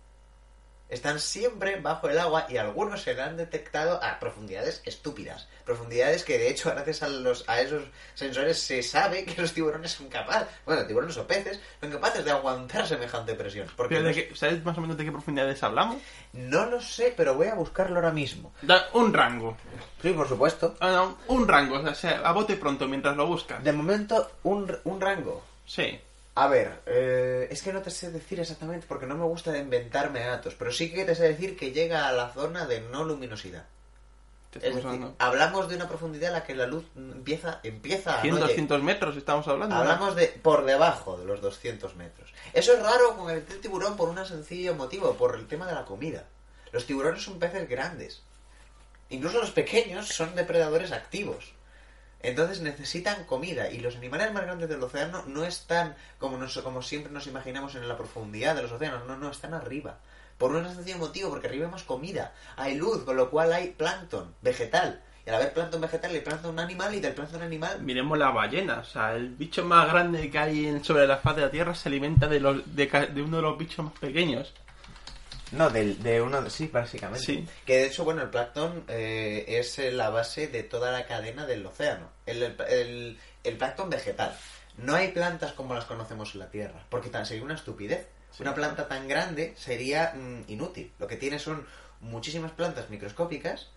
[0.91, 5.49] Están siempre bajo el agua y algunos se han detectado a profundidades estúpidas.
[5.65, 7.83] Profundidades que de hecho gracias a, los, a esos
[8.15, 12.31] sensores se sabe que los tiburones son capaces, bueno, tiburones o peces, son capaces de
[12.31, 13.67] aguantar semejante presión.
[13.77, 15.97] Porque Pero de qué- ¿Sabes más o menos de qué profundidades hablamos?
[16.33, 18.53] no lo sé, pero voy a buscarlo ahora mismo.
[18.63, 19.57] Da un rango.
[20.03, 20.77] Sí, por supuesto.
[20.81, 23.65] Ah, no, un rango, o sea, a bote pronto mientras lo buscas.
[23.65, 25.43] De momento, un, un rango.
[25.67, 25.99] Sí.
[26.37, 30.21] A ver, eh, es que no te sé decir exactamente porque no me gusta inventarme
[30.21, 33.65] datos, pero sí que te sé decir que llega a la zona de no luminosidad.
[34.61, 38.35] Es decir, hablamos de una profundidad a la que la luz empieza, empieza a 100,
[38.35, 39.75] no lleg- 200 metros estamos hablando.
[39.75, 39.81] ¿no?
[39.81, 42.33] Hablamos de por debajo de los 200 metros.
[42.53, 45.85] Eso es raro con el tiburón por un sencillo motivo, por el tema de la
[45.85, 46.25] comida.
[46.73, 48.23] Los tiburones son peces grandes.
[49.11, 51.53] Incluso los pequeños son depredadores activos.
[52.25, 56.81] Entonces necesitan comida y los animales más grandes del océano no están como, nos- como
[56.83, 59.99] siempre nos imaginamos en la profundidad de los océanos, no, no, están arriba.
[60.39, 63.69] Por un sencillo motivo, porque arriba hay más comida, hay luz, con lo cual hay
[63.71, 65.01] plancton vegetal.
[65.27, 68.79] Y al haber plancton vegetal hay plancton animal y del plancton animal Miremos la ballena,
[68.81, 71.89] o sea, el bicho más grande que hay sobre la faz de la Tierra se
[71.89, 74.53] alimenta de, los, de, de uno de los bichos más pequeños.
[75.57, 77.25] No, del- de, uno, sí, básicamente.
[77.25, 77.47] Sí.
[77.65, 81.47] Que de hecho, bueno, el plancton eh, es eh, la base de toda la cadena
[81.47, 82.11] del océano.
[82.27, 84.37] El, el, el- el plancton vegetal.
[84.79, 88.07] No hay plantas como las conocemos en la Tierra, porque tan, sería una estupidez.
[88.33, 88.43] Sí.
[88.43, 90.93] Una planta tan grande sería mm, inútil.
[90.99, 91.65] Lo que tiene son
[92.01, 93.69] muchísimas plantas microscópicas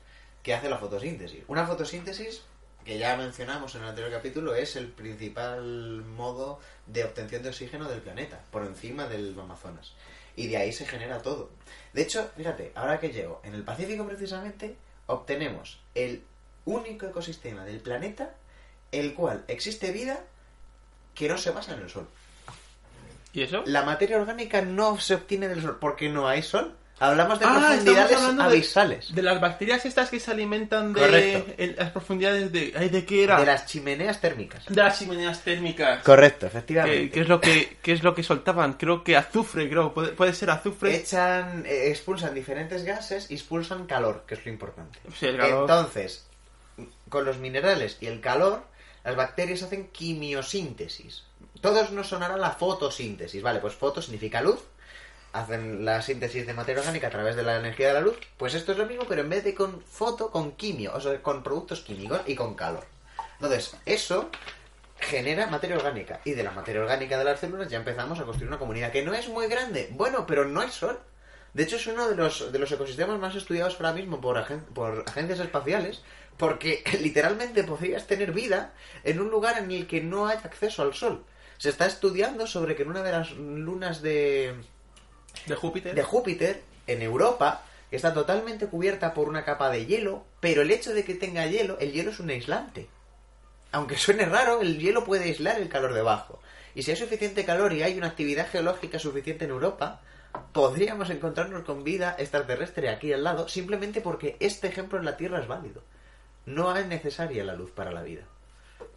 [0.41, 1.43] que hacen la fotosíntesis.
[1.47, 2.41] Una fotosíntesis
[2.83, 5.61] que ya mencionamos en el anterior capítulo es el principal
[6.05, 9.93] modo de obtención de oxígeno del planeta, por encima del Amazonas.
[10.37, 11.49] Y de ahí se genera todo.
[11.91, 16.23] De hecho, fíjate, ahora que llego, en el Pacífico precisamente, obtenemos el
[16.63, 18.33] único ecosistema del planeta
[18.91, 20.19] el cual existe vida
[21.13, 22.07] que no se basa en el sol.
[23.33, 23.63] ¿Y eso?
[23.65, 26.75] La materia orgánica no se obtiene del sol porque no hay sol.
[26.99, 29.13] Hablamos de Ah, profundidades de- abisales.
[29.13, 31.53] De las bacterias estas que se alimentan de Correcto.
[31.57, 32.73] en las profundidades de...
[32.75, 33.39] ay, ¿De qué era?
[33.39, 34.65] De las chimeneas térmicas.
[34.65, 36.01] De las chimeneas térmicas.
[36.03, 37.09] Correcto, ¿Qué, efectivamente.
[37.11, 38.73] qué es lo que, qué es lo que soltaban?
[38.73, 39.93] Creo que azufre, creo.
[39.93, 40.95] Puede, puede ser azufre.
[40.95, 44.97] Echan, eh, expulsan diferentes gases y expulsan calor, que es lo importante.
[45.19, 45.61] Sí, el calor.
[45.69, 46.25] Entonces,
[47.09, 48.63] con los minerales y el calor,
[49.03, 51.23] las bacterias hacen quimiosíntesis.
[51.61, 53.59] Todos nos sonará la fotosíntesis, ¿vale?
[53.59, 54.59] Pues foto significa luz.
[55.41, 58.17] Hacen la síntesis de materia orgánica a través de la energía de la luz.
[58.37, 61.21] Pues esto es lo mismo, pero en vez de con foto, con quimio, o sea,
[61.21, 62.85] con productos químicos y con calor.
[63.35, 64.29] Entonces, eso
[64.99, 66.21] genera materia orgánica.
[66.25, 69.03] Y de la materia orgánica de las células ya empezamos a construir una comunidad que
[69.03, 69.89] no es muy grande.
[69.91, 70.99] Bueno, pero no hay sol.
[71.53, 74.63] De hecho, es uno de los, de los ecosistemas más estudiados ahora mismo por, agen-
[74.73, 76.01] por agencias espaciales,
[76.37, 78.73] porque literalmente podrías tener vida
[79.03, 81.23] en un lugar en el que no hay acceso al sol.
[81.57, 84.53] Se está estudiando sobre que en una de las lunas de,
[85.45, 85.95] De Júpiter.
[85.95, 90.93] de Júpiter, en Europa, está totalmente cubierta por una capa de hielo, pero el hecho
[90.93, 92.87] de que tenga hielo, el hielo es un aislante.
[93.71, 96.39] Aunque suene raro, el hielo puede aislar el calor debajo.
[96.75, 100.01] Y si hay suficiente calor y hay una actividad geológica suficiente en Europa,
[100.53, 105.41] podríamos encontrarnos con vida extraterrestre aquí al lado, simplemente porque este ejemplo en la Tierra
[105.41, 105.81] es válido.
[106.45, 108.23] No es necesaria la luz para la vida.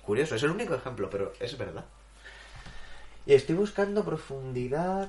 [0.02, 1.84] Curioso, es el único ejemplo, pero es verdad.
[3.26, 5.08] Y estoy buscando profundidad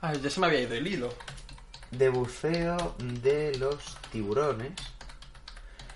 [0.00, 1.12] Ah, ya se me había ido el hilo.
[1.90, 4.72] de buceo de los tiburones.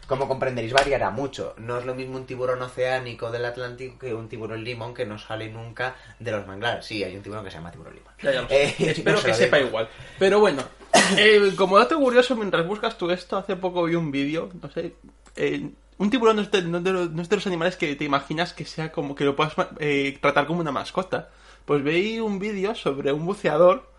[0.06, 1.54] Como comprenderéis, variará mucho.
[1.58, 5.18] No es lo mismo un tiburón oceánico del Atlántico que un tiburón limón que no
[5.18, 6.84] sale nunca de los manglares.
[6.84, 8.12] Sí, hay un tiburón que se llama tiburón limón.
[8.22, 8.64] Ya, ya lo sé.
[8.64, 9.68] Eh, Espero no que sepa digo.
[9.68, 9.88] igual.
[10.18, 10.62] Pero bueno,
[11.16, 14.96] eh, como dato curioso, mientras buscas tú esto, hace poco vi un vídeo, no sé,
[15.36, 17.76] eh, un tiburón no es, de, no es de los, no es de los animales
[17.76, 21.30] que te imaginas que sea como que lo puedas eh, tratar como una mascota.
[21.64, 23.91] Pues veí un vídeo sobre un buceador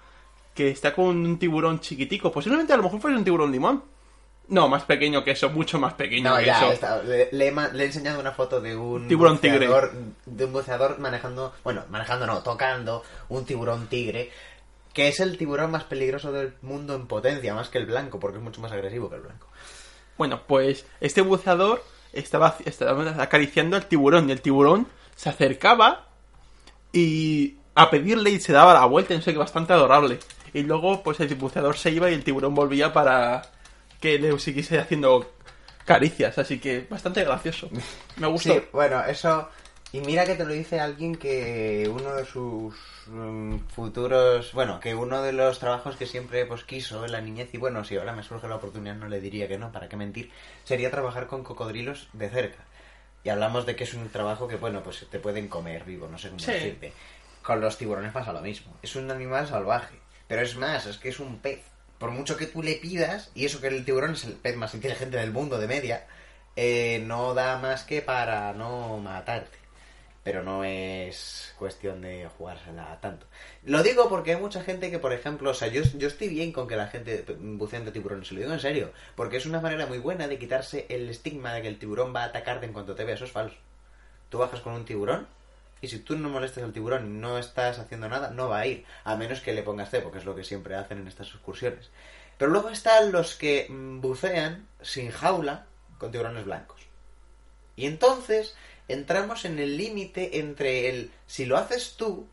[0.53, 2.31] que está con un tiburón chiquitico.
[2.31, 3.83] Posiblemente a lo mejor fuese un tiburón limón.
[4.49, 6.71] No, más pequeño que eso, mucho más pequeño No, que ya, eso.
[6.73, 7.01] está.
[7.01, 9.67] Le, le le he enseñado una foto de un Tiburón tigre.
[9.69, 9.91] buceador-
[10.25, 14.31] De un buceador manejando, bueno, manejando no, tocando un tiburón tigre,
[14.93, 18.37] que es el tiburón más peligroso del mundo en potencia, más que el blanco, porque
[18.37, 19.47] es mucho más agresivo que el blanco.
[20.17, 26.09] Bueno, pues este buceador estaba, estaba acariciando al tiburón y el tiburón se acercaba
[26.91, 30.19] y a pedirle y se daba la vuelta, no sé qué, bastante adorable.
[30.53, 33.41] Y luego, pues el buceador se iba y el tiburón volvía para
[33.99, 35.31] que le siguiese haciendo
[35.85, 37.69] caricias, así que bastante gracioso.
[38.17, 38.53] Me gustó.
[38.53, 39.49] Sí, bueno, eso.
[39.91, 42.73] Y mira que te lo dice alguien que uno de sus
[43.07, 44.51] mm, futuros.
[44.53, 47.83] Bueno, que uno de los trabajos que siempre pues quiso en la niñez, y bueno,
[47.83, 50.31] si ahora me surge la oportunidad, no le diría que no, para qué mentir,
[50.63, 52.63] sería trabajar con cocodrilos de cerca.
[53.23, 56.17] Y hablamos de que es un trabajo que, bueno, pues te pueden comer vivo, no
[56.17, 56.51] sé cómo Sí.
[56.51, 56.91] decirte.
[57.43, 58.75] Con los tiburones pasa lo mismo.
[58.81, 59.95] Es un animal salvaje.
[60.27, 61.61] Pero es más, es que es un pez.
[61.97, 64.73] por mucho que tú le pidas, y eso que el tiburón es el pez más
[64.73, 66.05] inteligente del mundo de media,
[66.55, 69.57] eh, no da más que para no matarte.
[70.23, 73.25] Pero no es cuestión de jugársela tanto.
[73.63, 76.53] Lo digo porque hay mucha gente que, por ejemplo, o sea, yo, yo estoy bien
[76.53, 79.85] con que la gente buceando tiburones, se lo digo en serio, porque es una manera
[79.85, 82.95] muy buena de quitarse el estigma de que el tiburón va a atacarte en cuanto
[82.95, 83.57] te vea, eso es falso.
[84.29, 85.27] Tú bajas con un tiburón
[85.83, 88.67] y si tú no molestas al tiburón y no estás haciendo nada, no va a
[88.67, 91.27] ir, a menos que le pongas cebo, que es lo que siempre hacen en estas
[91.27, 91.89] excursiones.
[92.37, 95.65] Pero luego están los que mm, bucean sin jaula
[95.97, 96.79] con tiburones blancos.
[97.75, 98.55] Y entonces
[98.87, 102.29] entramos en el límite entre el si lo haces tú,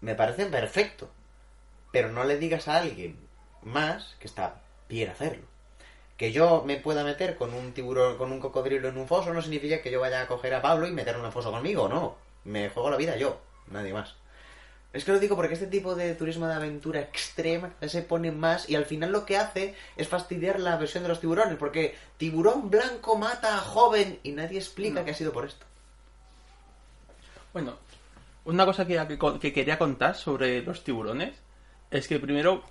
[0.00, 1.08] me parece perfecto,
[1.92, 3.16] pero no le digas a alguien
[3.62, 5.44] más que está bien hacerlo.
[6.16, 9.40] Que yo me pueda meter con un tiburón, con un cocodrilo en un foso no
[9.40, 12.21] significa que yo vaya a coger a Pablo y meterlo en un foso conmigo, no.
[12.44, 14.14] Me juego la vida yo, nadie más.
[14.92, 18.68] Es que lo digo porque este tipo de turismo de aventura extrema se pone más
[18.68, 22.68] y al final lo que hace es fastidiar la versión de los tiburones, porque tiburón
[22.70, 25.04] blanco mata a joven y nadie explica No.
[25.06, 25.64] que ha sido por esto.
[27.52, 27.76] Bueno,
[28.44, 31.34] una cosa que, que- que quería contar sobre los tiburones
[31.90, 32.62] es que primero,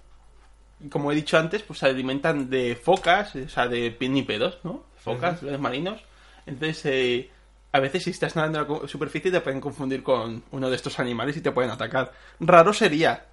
[0.92, 4.84] como he dicho antes, pues se alimentan de focas, o sea, de pinípedos, ¿no?
[4.98, 6.02] Focas, leones marinos.
[6.46, 7.30] Entonces, eh,
[7.74, 11.00] a veces si estás nadando en la superficie te pueden confundir con uno de estos
[11.00, 12.12] animales y te pueden atacar.
[12.40, 13.26] Raro sería.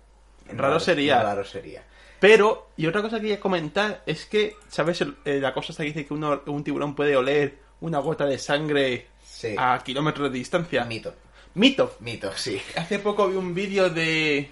[0.51, 1.22] Raro, sería.
[1.22, 1.83] Raro sería.
[2.20, 5.01] Pero, y otra cosa que quería comentar es que, ¿sabes?
[5.24, 8.38] Eh, la cosa esta que dice que uno- un tiburón puede oler una gota de
[8.38, 9.55] sangre Sí.
[9.57, 10.85] a kilómetros de distancia.
[10.85, 11.14] Mito.
[11.55, 11.96] Mito.
[12.01, 12.61] Mito, sí.
[12.77, 14.51] Hace poco vi un vídeo de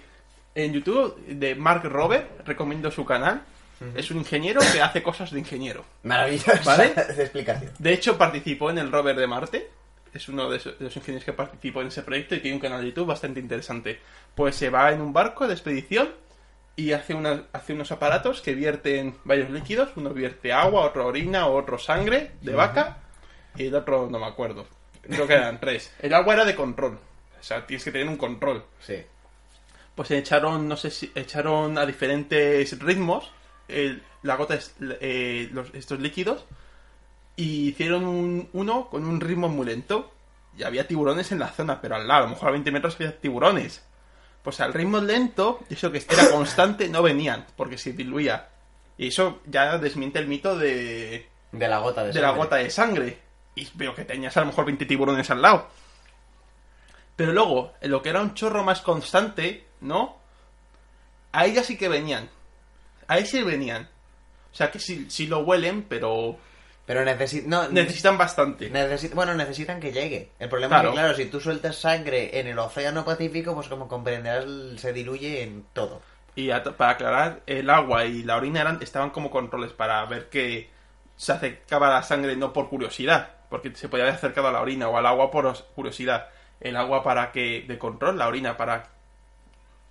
[0.55, 3.43] en YouTube de Mark Robert, recomiendo su canal.
[3.95, 5.85] Es un ingeniero que hace cosas de ingeniero.
[6.03, 6.93] Maravillosa ¿Vale?
[7.15, 7.71] de explicación.
[7.77, 9.69] De hecho, participó en el Rover de Marte.
[10.13, 12.87] Es uno de los ingenieros que participó en ese proyecto y tiene un canal de
[12.87, 13.99] YouTube bastante interesante.
[14.35, 16.09] Pues se va en un barco de expedición
[16.75, 19.89] y hace, una- hace unos aparatos que vierten varios líquidos.
[19.95, 22.97] Uno vierte agua, otro orina, otro sangre de vaca
[23.55, 24.67] y el otro no me acuerdo.
[25.01, 25.93] Creo que eran tres.
[25.99, 26.99] El agua era de control.
[27.39, 28.63] O sea, tienes que tener un control.
[28.79, 28.95] Sí.
[29.95, 33.31] Pues echaron, no sé si echaron a diferentes ritmos
[33.67, 34.57] el- la gota,
[35.01, 36.45] eh, los- estos líquidos
[37.37, 40.11] y hicieron un- uno con un ritmo muy lento.
[40.57, 42.95] Y había tiburones en la zona, pero al lado, a lo mejor a 20 metros
[42.95, 43.83] había tiburones.
[44.43, 48.49] Pues al ritmo lento, eso que era constante, no venían, porque se diluía.
[48.97, 52.43] Y eso ya desmiente el mito de, De la gota de de la sangre.
[52.43, 53.17] gota de sangre.
[53.55, 55.67] Y veo que tenías a lo mejor 20 tiburones al lado.
[57.15, 60.17] Pero luego, en lo que era un chorro más constante, ¿no?
[61.31, 62.29] Ahí ya sí que venían.
[63.07, 63.89] Ahí sí venían.
[64.51, 66.37] O sea que sí, sí lo huelen, pero
[66.87, 67.49] Pero necesitan...
[67.49, 68.71] No, necesitan bastante.
[68.71, 70.31] necesi- bueno, necesitan que llegue.
[70.39, 70.89] El problema Claro.
[70.89, 74.45] es que, claro, si tú sueltas sangre en el océano Pacífico, pues como comprenderás,
[74.77, 76.01] se diluye en todo.
[76.35, 80.69] Y para aclarar, el agua y la orina eran, estaban como controles para ver que
[81.17, 84.87] se acercaba la sangre no por curiosidad, porque se podía haber acercado a la orina
[84.87, 86.29] o al agua por os- curiosidad.
[86.61, 88.87] El agua para que, de control, la orina para,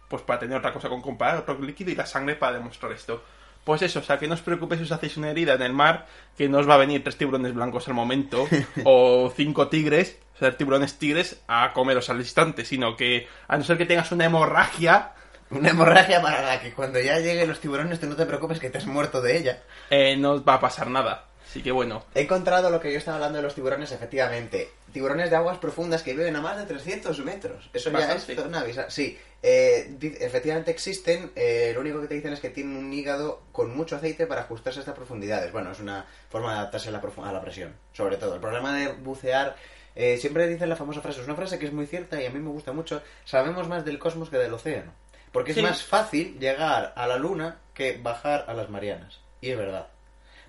[0.08, 3.22] pues para tener otra cosa con comparar, otro líquido y la sangre para demostrar esto.
[3.66, 5.72] Pues eso, o sea, que no os preocupéis si os hacéis una herida en el
[5.72, 6.06] mar,
[6.38, 8.46] que no os va a venir tres tiburones blancos al momento,
[8.84, 13.64] o cinco tigres, o sea, tiburones tigres, a comeros al instante, sino que, a no
[13.64, 15.14] ser que tengas una hemorragia,
[15.50, 18.70] Una hemorragia para la que cuando ya lleguen los tiburones tú no te preocupes que
[18.70, 19.62] te has muerto de ella.
[19.90, 21.24] eh, no os va a pasar nada.
[21.56, 24.68] Así que bueno, He encontrado lo que yo estaba hablando de los tiburones, efectivamente.
[24.92, 27.70] Tiburones de aguas profundas que viven a más de 300 metros.
[27.72, 31.32] Eso ya es zona Sí, eh, efectivamente existen.
[31.34, 34.42] eh, lo único que te dicen es que tienen un hígado con mucho aceite para
[34.42, 35.50] ajustarse a estas profundidades.
[35.50, 38.34] Bueno, es una forma de adaptarse a la, a la presión, sobre todo.
[38.34, 39.56] El problema de bucear...
[39.94, 42.30] eh, siempre dicen la famosa frase, es una frase que es muy cierta y a
[42.30, 43.00] mí me gusta mucho.
[43.24, 44.92] Sabemos más del cosmos que del océano.
[45.32, 49.20] Porque es más fácil llegar a la luna que bajar a las Marianas.
[49.40, 49.86] Y es verdad.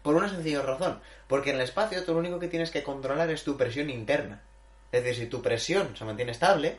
[0.01, 0.99] Por una sencilla razón.
[1.27, 4.41] Porque en el espacio tú lo único que tienes que controlar es tu presión interna.
[4.91, 6.77] Es decir, si tu presión se mantiene estable,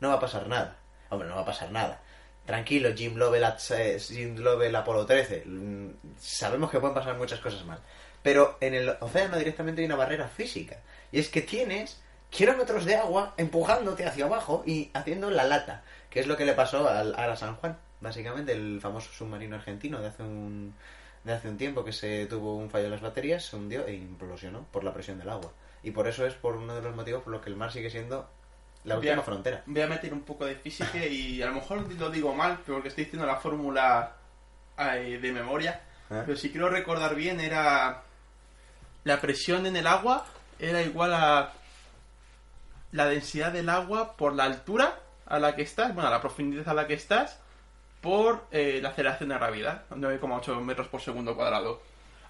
[0.00, 0.76] no va a pasar nada.
[1.10, 2.00] Hombre, no va a pasar nada.
[2.44, 5.44] Tranquilo, Jim Lovell, eh, Jim Lovell Apolo 13.
[5.46, 7.80] Mm, Sabemos que pueden pasar muchas cosas mal.
[8.22, 10.78] Pero en el océano directamente hay una barrera física.
[11.12, 15.82] Y es que tienes kilómetros de agua empujándote hacia abajo y haciendo la lata.
[16.10, 17.78] Que es lo que le pasó al Ara San Juan.
[18.00, 20.74] Básicamente, el famoso submarino argentino de hace un,
[21.28, 23.94] de hace un tiempo que se tuvo un fallo en las baterías, se hundió e
[23.94, 25.52] implosionó por la presión del agua.
[25.82, 27.90] Y por eso es por uno de los motivos por los que el mar sigue
[27.90, 28.28] siendo
[28.84, 29.62] la última frontera.
[29.66, 32.88] voy a meter un poco de física y a lo mejor lo digo mal, porque
[32.88, 34.16] estoy diciendo la fórmula
[34.78, 35.82] eh, de memoria.
[36.10, 36.22] ¿Eh?
[36.24, 38.02] Pero si quiero recordar bien, era.
[39.04, 40.24] La presión en el agua
[40.58, 41.52] era igual a.
[42.92, 46.66] La densidad del agua por la altura a la que estás, bueno, a la profundidad
[46.70, 47.38] a la que estás,
[48.00, 51.80] por eh, la aceleración de la gravedad, 9,8 metros por segundo cuadrado.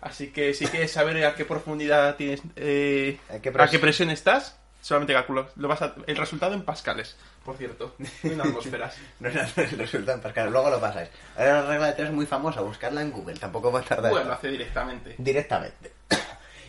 [0.01, 3.79] Así que si quieres saber a qué profundidad tienes, eh, ¿A qué a pres- qué
[3.81, 5.49] presión estás, solamente calculo.
[5.57, 8.97] Lo vas a- el resultado en pascales, por cierto, no en atmósferas.
[9.21, 11.09] No era el resultado en Pascal, luego lo pasáis.
[11.37, 14.13] Ahora la regla de tres es muy famosa, buscarla en Google, tampoco va a tardar.
[14.13, 15.17] Bueno, lo hace directamente.
[15.19, 15.93] directamente.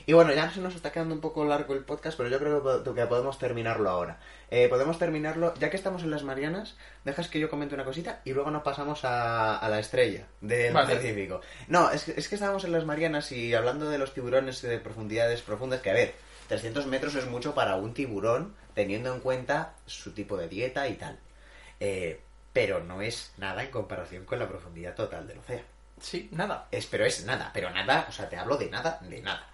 [0.10, 2.64] Y bueno, ya se nos está quedando un poco largo el podcast, pero yo creo
[2.64, 4.18] que po- que podemos terminarlo ahora.
[4.50, 8.22] Eh, podemos terminarlo, ya que estamos en las Marianas, dejas que yo comente una cosita
[8.26, 10.96] y luego nos pasamos a, a la estrella del Vale.
[10.96, 11.42] Pacífico.
[11.68, 14.80] No, es que, es que estábamos en las Marianas y hablando de los tiburones de
[14.80, 16.16] profundidades profundas, que a ver,
[16.48, 20.96] 300 metros es mucho para un tiburón, teniendo en cuenta su tipo de dieta y
[20.96, 21.20] tal.
[21.80, 22.20] Eh,
[22.52, 25.66] pero no es nada en comparación con la profundidad total del océano.
[26.02, 26.68] Sí, nada.
[26.72, 29.46] Es, pero es nada, pero nada, o sea, te hablo de nada, de nada.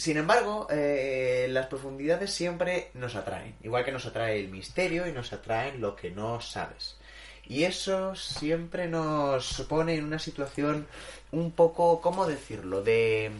[0.00, 5.12] Sin embargo, eh, las profundidades siempre nos atraen, igual que nos atrae el misterio y
[5.12, 6.96] nos atraen lo que no sabes.
[7.44, 10.86] Y eso siempre nos pone en una situación
[11.32, 12.82] un poco, ¿cómo decirlo?
[12.82, 13.30] De...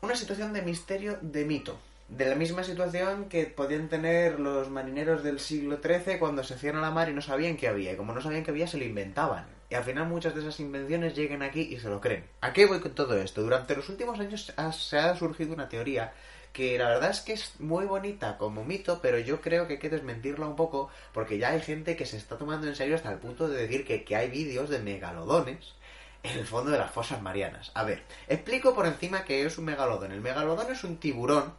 [0.00, 1.78] Una situación de misterio, de mito.
[2.08, 6.74] De la misma situación que podían tener los marineros del siglo XIII cuando se hacían
[6.74, 7.92] a la mar y no sabían qué había.
[7.92, 9.55] Y como no sabían qué había, se lo inventaban.
[9.68, 12.24] Y al final muchas de esas invenciones llegan aquí y se lo creen.
[12.40, 13.42] ¿A qué voy con todo esto?
[13.42, 16.12] Durante los últimos años se ha surgido una teoría
[16.52, 19.78] que la verdad es que es muy bonita como mito, pero yo creo que hay
[19.78, 23.12] que desmentirla un poco porque ya hay gente que se está tomando en serio hasta
[23.12, 25.74] el punto de decir que, que hay vídeos de megalodones
[26.22, 27.70] en el fondo de las fosas marianas.
[27.74, 30.12] A ver, explico por encima qué es un megalodón.
[30.12, 31.52] El megalodón es un tiburón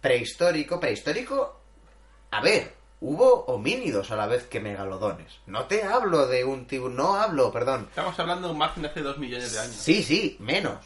[0.00, 1.60] prehistórico, prehistórico...
[2.30, 2.74] A ver,
[3.06, 5.38] hubo homínidos a la vez que megalodones.
[5.46, 7.86] No te hablo de un tiburón, no hablo, perdón.
[7.90, 9.74] Estamos hablando de un margen de hace dos millones de años.
[9.76, 10.78] Sí, sí, menos.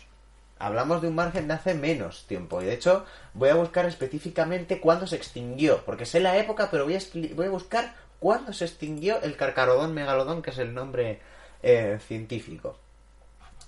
[0.58, 2.60] Hablamos de un margen de hace menos tiempo.
[2.60, 3.04] Y de hecho,
[3.34, 5.84] voy a buscar específicamente cuándo se extinguió.
[5.84, 9.36] Porque sé la época, pero voy a, expli- voy a buscar cuándo se extinguió el
[9.36, 11.20] carcarodón megalodón, que es el nombre
[11.62, 12.76] eh, científico.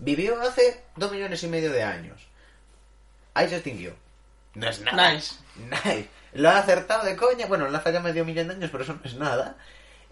[0.01, 2.21] Vivió hace dos millones y medio de años.
[3.35, 3.95] Ahí se extinguió.
[4.55, 5.13] No es nada.
[5.13, 5.37] Nice.
[5.85, 6.09] Nice.
[6.33, 7.47] Lo ha acertado de coña.
[7.47, 9.57] Bueno, le ha fallado medio millón de años, pero eso no es nada.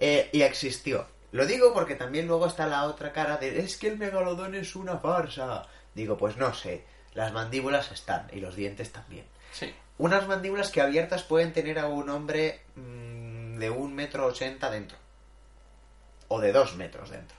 [0.00, 1.06] Eh, y existió.
[1.32, 4.74] Lo digo porque también luego está la otra cara de es que el megalodón es
[4.76, 5.66] una farsa.
[5.94, 6.84] Digo, pues no sé.
[7.14, 9.26] Las mandíbulas están y los dientes también.
[9.52, 9.74] Sí.
[9.98, 14.96] Unas mandíbulas que abiertas pueden tener a un hombre mm, de un metro ochenta dentro.
[16.28, 17.36] O de dos metros dentro.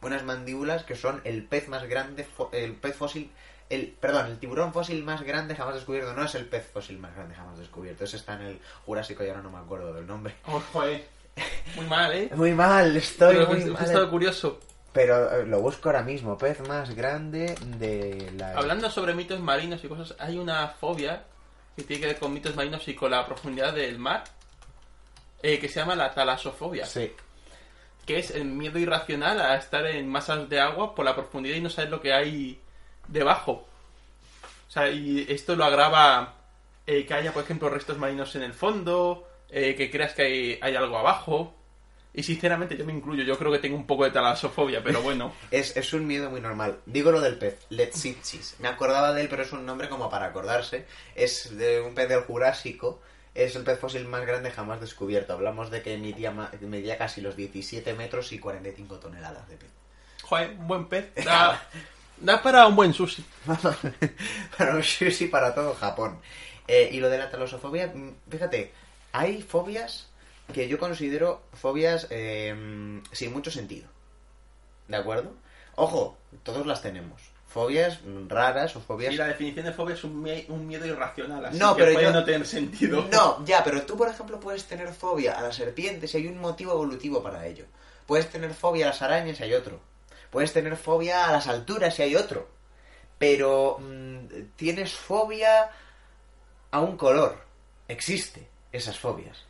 [0.00, 3.30] Unas mandíbulas que son el pez más grande, el pez fósil,
[3.70, 6.12] el, perdón, el tiburón fósil más grande jamás descubierto.
[6.14, 8.04] No es el pez fósil más grande jamás descubierto.
[8.04, 10.34] Ese está en el Jurásico y ahora no me acuerdo del nombre.
[10.46, 11.04] Oh, joder.
[11.76, 12.30] Muy mal, ¿eh?
[12.34, 13.84] Muy mal, estoy Pero muy mal.
[13.84, 14.58] estado curioso.
[14.92, 16.36] Pero eh, lo busco ahora mismo.
[16.36, 18.52] Pez más grande de la...
[18.54, 21.24] Hablando sobre mitos marinos y cosas, hay una fobia
[21.76, 24.24] que tiene que ver con mitos marinos y con la profundidad del mar,
[25.42, 27.12] eh, que se llama la talasofobia, Sí.
[28.04, 31.60] que es el miedo irracional a estar en masas de agua por la profundidad y
[31.60, 32.60] no saber lo que hay
[33.08, 33.66] debajo.
[34.68, 36.34] O sea, y esto lo agrava
[36.86, 40.58] eh, que haya, por ejemplo, restos marinos en el fondo, eh, que creas que hay,
[40.60, 41.54] hay algo abajo.
[42.14, 45.32] Y sinceramente yo me incluyo, yo creo que tengo un poco de talasofobia, pero bueno.
[45.50, 46.78] Es, es un miedo muy normal.
[46.86, 48.56] Digo lo del pez, Letsichis.
[48.58, 50.86] Me acordaba de él, pero es un nombre como para acordarse.
[51.14, 53.00] Es de un pez del Jurásico.
[53.34, 55.32] Es el pez fósil más grande jamás descubierto.
[55.32, 59.70] Hablamos de que medía, medía casi los 17 metros y 45 toneladas de pez.
[60.22, 61.14] Joder, un buen pez.
[61.24, 61.68] Da,
[62.20, 63.24] da para un buen sushi.
[64.58, 66.18] para un sushi para todo Japón.
[66.66, 68.72] Eh, y lo de la talosofobia, mm, fíjate,
[69.12, 70.08] hay fobias
[70.52, 73.88] que yo considero fobias eh, sin mucho sentido.
[74.88, 75.32] ¿De acuerdo?
[75.76, 77.20] Ojo, todos las tenemos.
[77.48, 79.12] Fobias raras o fobias...
[79.14, 81.94] Y la definición de fobia es un, mie- un miedo irracional, así No, que pero
[81.94, 83.06] puede yo- no tener sentido.
[83.10, 86.38] No, ya, pero tú, por ejemplo, puedes tener fobia a las serpientes y hay un
[86.38, 87.64] motivo evolutivo para ello.
[88.06, 89.80] Puedes tener fobia a las arañas y hay otro.
[90.30, 92.48] Puedes tener fobia a las alturas y hay otro.
[93.18, 95.70] Pero mm, tienes fobia
[96.70, 97.38] a un color.
[97.88, 99.44] Existe esas fobias.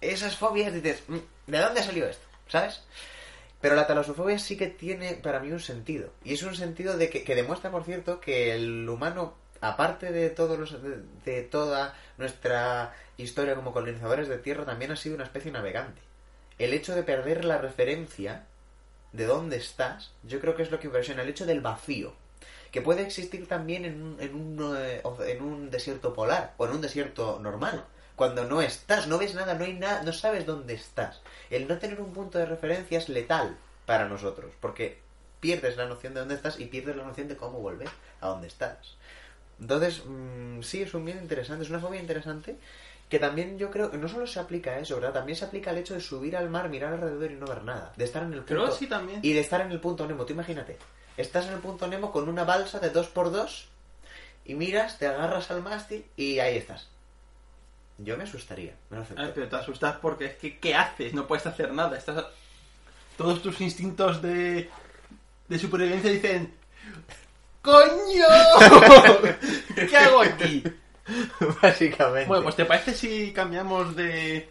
[0.00, 2.26] Esas fobias dices, "Mm, ¿de dónde salió esto?
[2.48, 2.82] ¿Sabes?
[3.60, 6.12] Pero la talasofobia sí que tiene para mí un sentido.
[6.22, 10.30] Y es un sentido de que, que demuestra, por cierto, que el humano, aparte de
[10.30, 15.24] todos los, de, de toda nuestra historia como colonizadores de tierra, también ha sido una
[15.24, 16.00] especie navegante.
[16.58, 18.46] El hecho de perder la referencia
[19.12, 21.22] de dónde estás, yo creo que es lo que impresiona.
[21.22, 22.12] El hecho del vacío.
[22.70, 26.72] Que puede existir también en un, en un, eh, en un desierto polar o en
[26.72, 27.84] un desierto normal.
[28.14, 31.22] Cuando no estás, no ves nada, no hay nada, no sabes dónde estás.
[31.50, 33.56] El no tener un punto de referencia es letal
[33.86, 34.98] para nosotros, porque
[35.40, 37.88] pierdes la noción de dónde estás y pierdes la noción de cómo volver
[38.20, 38.96] a dónde estás.
[39.60, 42.56] Entonces, mm, sí, es un miedo interesante, es una fobia interesante
[43.08, 45.12] que también yo creo no solo se aplica a eso, ¿verdad?
[45.12, 47.92] También se aplica al hecho de subir al mar, mirar alrededor y no ver nada.
[47.96, 48.72] De estar en el punto...
[48.72, 49.20] Sí también.
[49.22, 50.76] Y de estar en el punto Nemo, tú imagínate.
[51.16, 53.64] Estás en el punto Nemo con una balsa de 2x2
[54.44, 56.88] y miras, te agarras al mástil y ahí estás.
[57.98, 59.06] Yo me asustaría, me lo.
[59.16, 61.12] Ay, pero te asustas porque es que ¿qué haces?
[61.14, 61.98] No puedes hacer nada.
[61.98, 62.26] Estás
[63.16, 64.70] todos tus instintos de
[65.48, 66.54] de supervivencia dicen
[67.60, 68.26] ¡Coño!
[69.74, 70.62] ¿Qué hago aquí?
[71.62, 72.28] Básicamente.
[72.28, 74.48] Bueno, pues ¿te parece si cambiamos de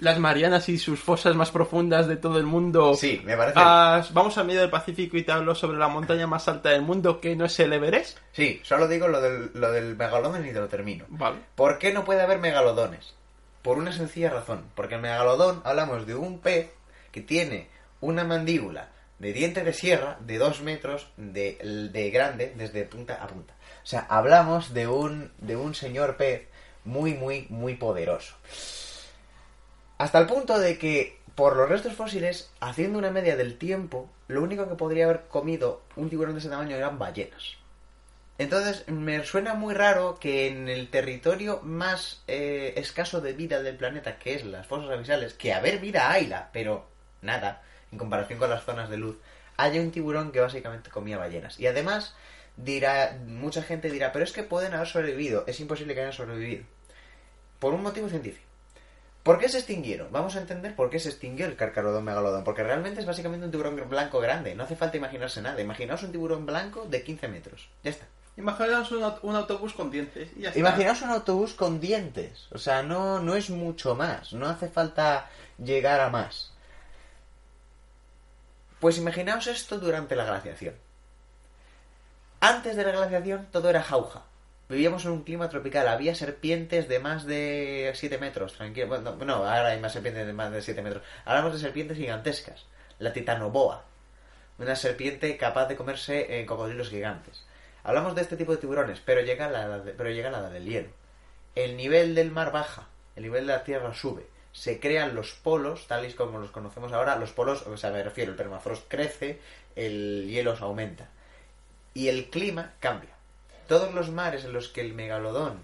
[0.00, 2.94] las Marianas y sus fosas más profundas de todo el mundo?
[2.94, 3.58] Sí, me parece.
[3.60, 6.82] a- vamos al medio del Pacífico y te hablo sobre la montaña más alta del
[6.82, 8.18] mundo, que no es el Everest.
[8.32, 11.04] Sí, solo digo lo del, lo del megalodón y te lo termino.
[11.08, 11.38] Vale.
[11.54, 13.14] ¿Por qué no puede haber megalodones?
[13.62, 14.64] Por una sencilla razón.
[14.74, 16.70] Porque el megalodón hablamos de un pez
[17.12, 17.68] que tiene
[18.00, 18.88] una mandíbula
[19.20, 23.54] de diente de sierra de 2 metros de, de grande desde punta a punta.
[23.82, 26.46] O sea, hablamos de un, de un señor pez
[26.84, 28.34] muy, muy, muy poderoso.
[29.98, 34.42] Hasta el punto de que, por los restos fósiles, haciendo una media del tiempo, lo
[34.42, 37.56] único que podría haber comido un tiburón de ese tamaño eran ballenas.
[38.38, 43.76] Entonces, me suena muy raro que en el territorio más eh, escaso de vida del
[43.76, 46.88] planeta, que es las fosas abisales, que haber vida hayla, pero
[47.20, 47.62] nada,
[47.92, 49.16] en comparación con las zonas de luz,
[49.56, 51.60] haya un tiburón que básicamente comía ballenas.
[51.60, 52.16] Y además,
[52.56, 55.44] dirá, mucha gente dirá, pero es que pueden haber sobrevivido.
[55.46, 56.64] Es imposible que hayan sobrevivido.
[57.58, 58.44] Por un motivo científico.
[59.22, 60.08] ¿Por qué se extinguieron?
[60.10, 62.42] Vamos a entender por qué se extinguió el carcarodón megalodón.
[62.42, 64.54] Porque realmente es básicamente un tiburón blanco grande.
[64.56, 65.60] No hace falta imaginarse nada.
[65.60, 67.68] Imaginaos un tiburón blanco de 15 metros.
[67.84, 68.06] Ya está.
[68.36, 70.58] Imaginaos un, aut- un autobús con dientes y ya está.
[70.58, 72.48] Imaginaos un autobús con dientes.
[72.50, 74.32] O sea, no, no es mucho más.
[74.32, 75.30] No hace falta
[75.62, 76.52] llegar a más.
[78.80, 80.74] Pues imaginaos esto durante la glaciación.
[82.44, 84.24] Antes de la glaciación todo era jauja.
[84.68, 85.86] Vivíamos en un clima tropical.
[85.86, 88.54] Había serpientes de más de 7 metros.
[88.54, 88.88] Tranquilo.
[88.88, 91.04] Bueno, no, ahora hay más serpientes de más de 7 metros.
[91.24, 92.66] Hablamos de serpientes gigantescas.
[92.98, 93.84] La titanoboa.
[94.58, 97.46] Una serpiente capaz de comerse eh, cocodrilos gigantes.
[97.84, 100.88] Hablamos de este tipo de tiburones, pero llega, la, edad pero llega la del hielo.
[101.54, 104.26] El nivel del mar baja, el nivel de la tierra sube.
[104.50, 107.14] Se crean los polos, tal y como los conocemos ahora.
[107.14, 109.38] Los polos, o sea, me refiero, el permafrost crece,
[109.76, 111.08] el hielo aumenta.
[111.94, 113.10] Y el clima cambia.
[113.68, 115.60] Todos los mares en los que el megalodón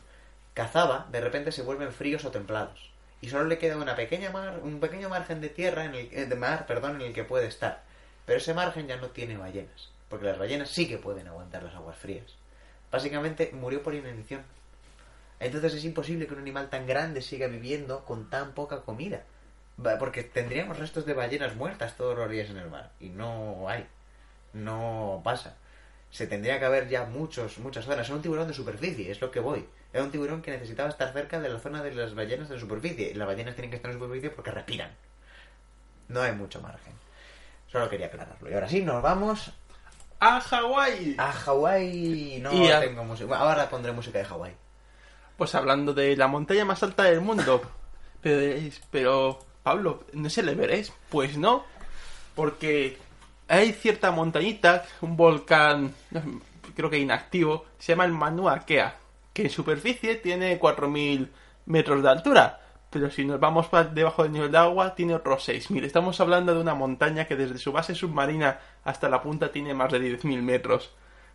[0.54, 2.90] cazaba, de repente se vuelven fríos o templados.
[3.20, 6.26] Y solo le queda una pequeña mar, un pequeño margen de tierra, en el, eh,
[6.26, 7.82] de mar, perdón, en el que puede estar.
[8.26, 9.90] Pero ese margen ya no tiene ballenas.
[10.08, 12.26] Porque las ballenas sí que pueden aguantar las aguas frías.
[12.90, 14.42] Básicamente murió por inanición.
[15.40, 19.24] Entonces es imposible que un animal tan grande siga viviendo con tan poca comida.
[19.98, 22.90] Porque tendríamos restos de ballenas muertas todos los días en el mar.
[23.00, 23.86] Y no hay.
[24.52, 25.56] No pasa.
[26.10, 28.06] Se tendría que haber ya muchos, muchas zonas.
[28.06, 29.66] Es un tiburón de superficie, es lo que voy.
[29.92, 33.10] Era un tiburón que necesitaba estar cerca de la zona de las ballenas de superficie.
[33.10, 34.90] Y las ballenas tienen que estar en superficie porque respiran.
[36.08, 36.94] No hay mucho margen.
[37.70, 38.50] Solo quería aclararlo.
[38.50, 39.52] Y ahora sí, nos vamos
[40.20, 41.14] ¡A Hawái!
[41.18, 42.40] a Hawái.
[42.42, 43.26] No Y a- tengo música.
[43.28, 44.54] Bueno, ahora pondré música de Hawái.
[45.36, 47.62] Pues hablando de la montaña más alta del mundo.
[48.22, 50.92] Pero, diréis, pero Pablo, ¿no es el Everest?
[51.08, 51.64] Pues no,
[52.34, 52.98] porque
[53.48, 55.94] hay cierta montañita, un volcán,
[56.76, 58.96] creo que inactivo, se llama el Mauna Kea,
[59.32, 61.28] que en superficie tiene 4.000
[61.66, 65.46] metros de altura, pero si nos vamos pa- debajo del nivel de agua tiene otros
[65.48, 65.84] 6.000.
[65.84, 69.92] Estamos hablando de una montaña que desde su base submarina hasta la punta tiene más
[69.92, 70.90] de 10.000 metros.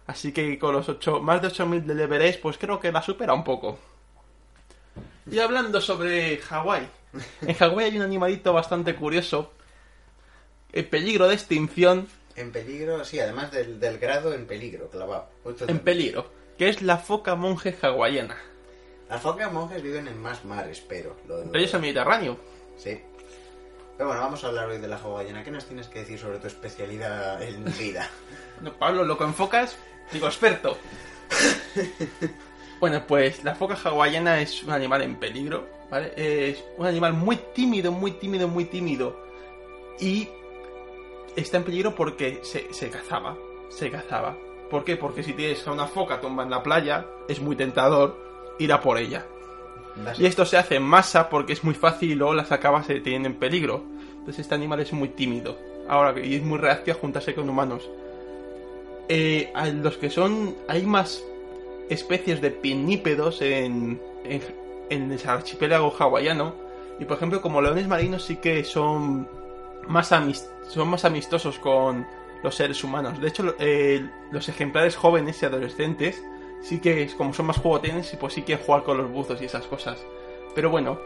[0.08, 3.34] Así que con los 8, más de 8.000 del Everest, pues creo que la supera
[3.34, 3.80] un poco.
[5.32, 6.88] Y hablando sobre Hawái.
[7.44, 9.54] En Hawái hay un animalito bastante curioso.
[10.74, 12.08] En peligro de extinción.
[12.36, 15.28] En peligro, sí, además del, del grado en peligro, clavado.
[15.68, 16.32] En peligro.
[16.58, 18.38] Que es la foca monje hawaiana.
[19.10, 21.16] Las focas monjes viven en más mares, pero...
[21.28, 22.38] Lo de- Pero ellos en Mediterráneo.
[22.78, 23.00] Sí.
[23.98, 25.44] Pero bueno, vamos a hablar hoy de la hawaiana.
[25.44, 28.10] ¿Qué nos tienes que decir sobre tu especialidad en vida?
[28.62, 29.78] No, Pablo, lo que enfocas,
[30.12, 30.78] digo experto.
[32.80, 36.12] Bueno, pues la foca hawaiana es un animal en peligro, ¿vale?
[36.18, 39.18] Es un animal muy tímido, muy tímido, muy tímido.
[40.02, 40.28] Y
[41.36, 43.38] está en peligro porque se, se cazaba,
[43.70, 44.38] se cazaba.
[44.70, 44.96] ¿Por qué?
[44.96, 48.18] Porque si tienes a una foca tumba en la playa, es muy tentador
[48.60, 49.26] ir a por ella.
[50.18, 53.00] Y esto se hace en masa porque es muy fácil y luego las acabas se
[53.00, 53.84] tienen en peligro.
[54.12, 55.56] Entonces este animal es muy tímido.
[55.88, 57.88] Ahora, y es muy reactivo a juntarse con humanos.
[59.10, 60.56] Eh, a los que son...
[60.68, 61.24] Hay más
[61.90, 64.42] especies de pinnípedos en, en,
[64.90, 66.56] en el archipiélago hawaiano.
[67.00, 69.28] Y por ejemplo, como leones marinos sí que son
[69.88, 72.06] más, amis- son más amistosos con
[72.44, 73.20] los seres humanos.
[73.20, 76.24] De hecho, eh, los ejemplares jóvenes y adolescentes
[76.62, 79.66] sí que, como son más jugotenes, pues sí quieren jugar con los buzos y esas
[79.66, 80.04] cosas.
[80.54, 81.00] Pero bueno,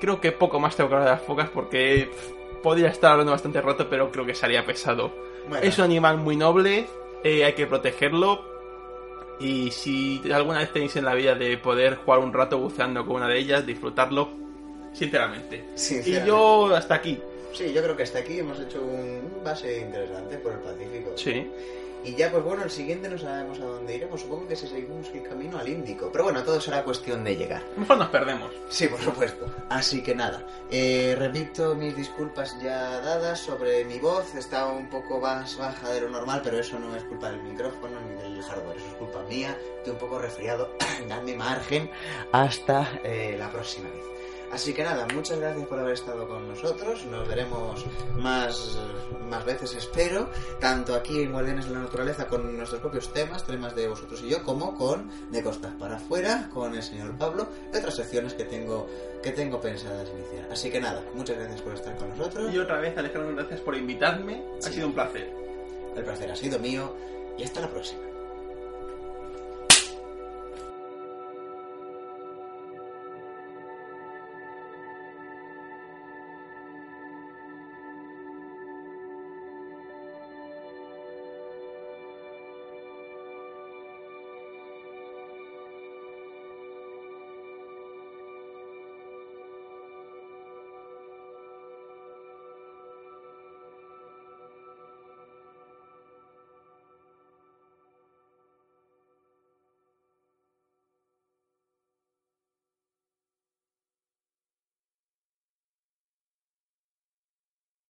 [0.00, 3.32] creo que poco más tengo que hablar de las focas porque pff, podría estar hablando
[3.32, 5.12] bastante roto, pero creo que sería pesado.
[5.48, 6.86] Bueno, Es un animal muy noble,
[7.24, 8.50] eh, hay que protegerlo.
[9.40, 13.16] Y si alguna vez tenéis en la vida de poder jugar un rato buceando con
[13.16, 14.28] una de ellas, disfrutarlo,
[14.92, 15.64] sinceramente.
[16.22, 17.18] Y yo hasta aquí.
[17.52, 21.12] Sí, yo creo que hasta aquí hemos hecho un base interesante por el Pacífico.
[21.16, 21.50] Sí.
[22.04, 24.22] Y ya, pues bueno, el siguiente no sabemos a dónde iremos.
[24.22, 26.10] Supongo que si seguimos el camino al Índico.
[26.10, 27.62] Pero bueno, todo será cuestión de llegar.
[27.76, 28.50] Mejor nos perdemos.
[28.68, 29.46] Sí, por supuesto.
[29.68, 34.34] Así que nada, eh, repito mis disculpas ya dadas sobre mi voz.
[34.34, 38.00] Está un poco más baja de lo normal, pero eso no es culpa del micrófono
[38.00, 39.56] ni del hardware, eso es culpa mía.
[39.76, 40.74] Estoy un poco resfriado.
[41.08, 41.88] Dame margen
[42.32, 44.11] hasta eh, la próxima vez.
[44.52, 47.06] Así que nada, muchas gracias por haber estado con nosotros.
[47.06, 47.86] Nos veremos
[48.18, 48.78] más,
[49.30, 50.28] más veces, espero.
[50.60, 54.28] Tanto aquí en Guardianes de la Naturaleza con nuestros propios temas, temas de vosotros y
[54.28, 58.44] yo, como con De Costas para Afuera, con el señor Pablo, y otras secciones que
[58.44, 58.86] tengo,
[59.22, 60.52] que tengo pensadas iniciar.
[60.52, 62.52] Así que nada, muchas gracias por estar con nosotros.
[62.52, 64.44] Y otra vez, Alejandro, gracias por invitarme.
[64.58, 65.32] Ha sido un placer.
[65.96, 66.94] El placer ha sido mío
[67.38, 68.11] y hasta la próxima.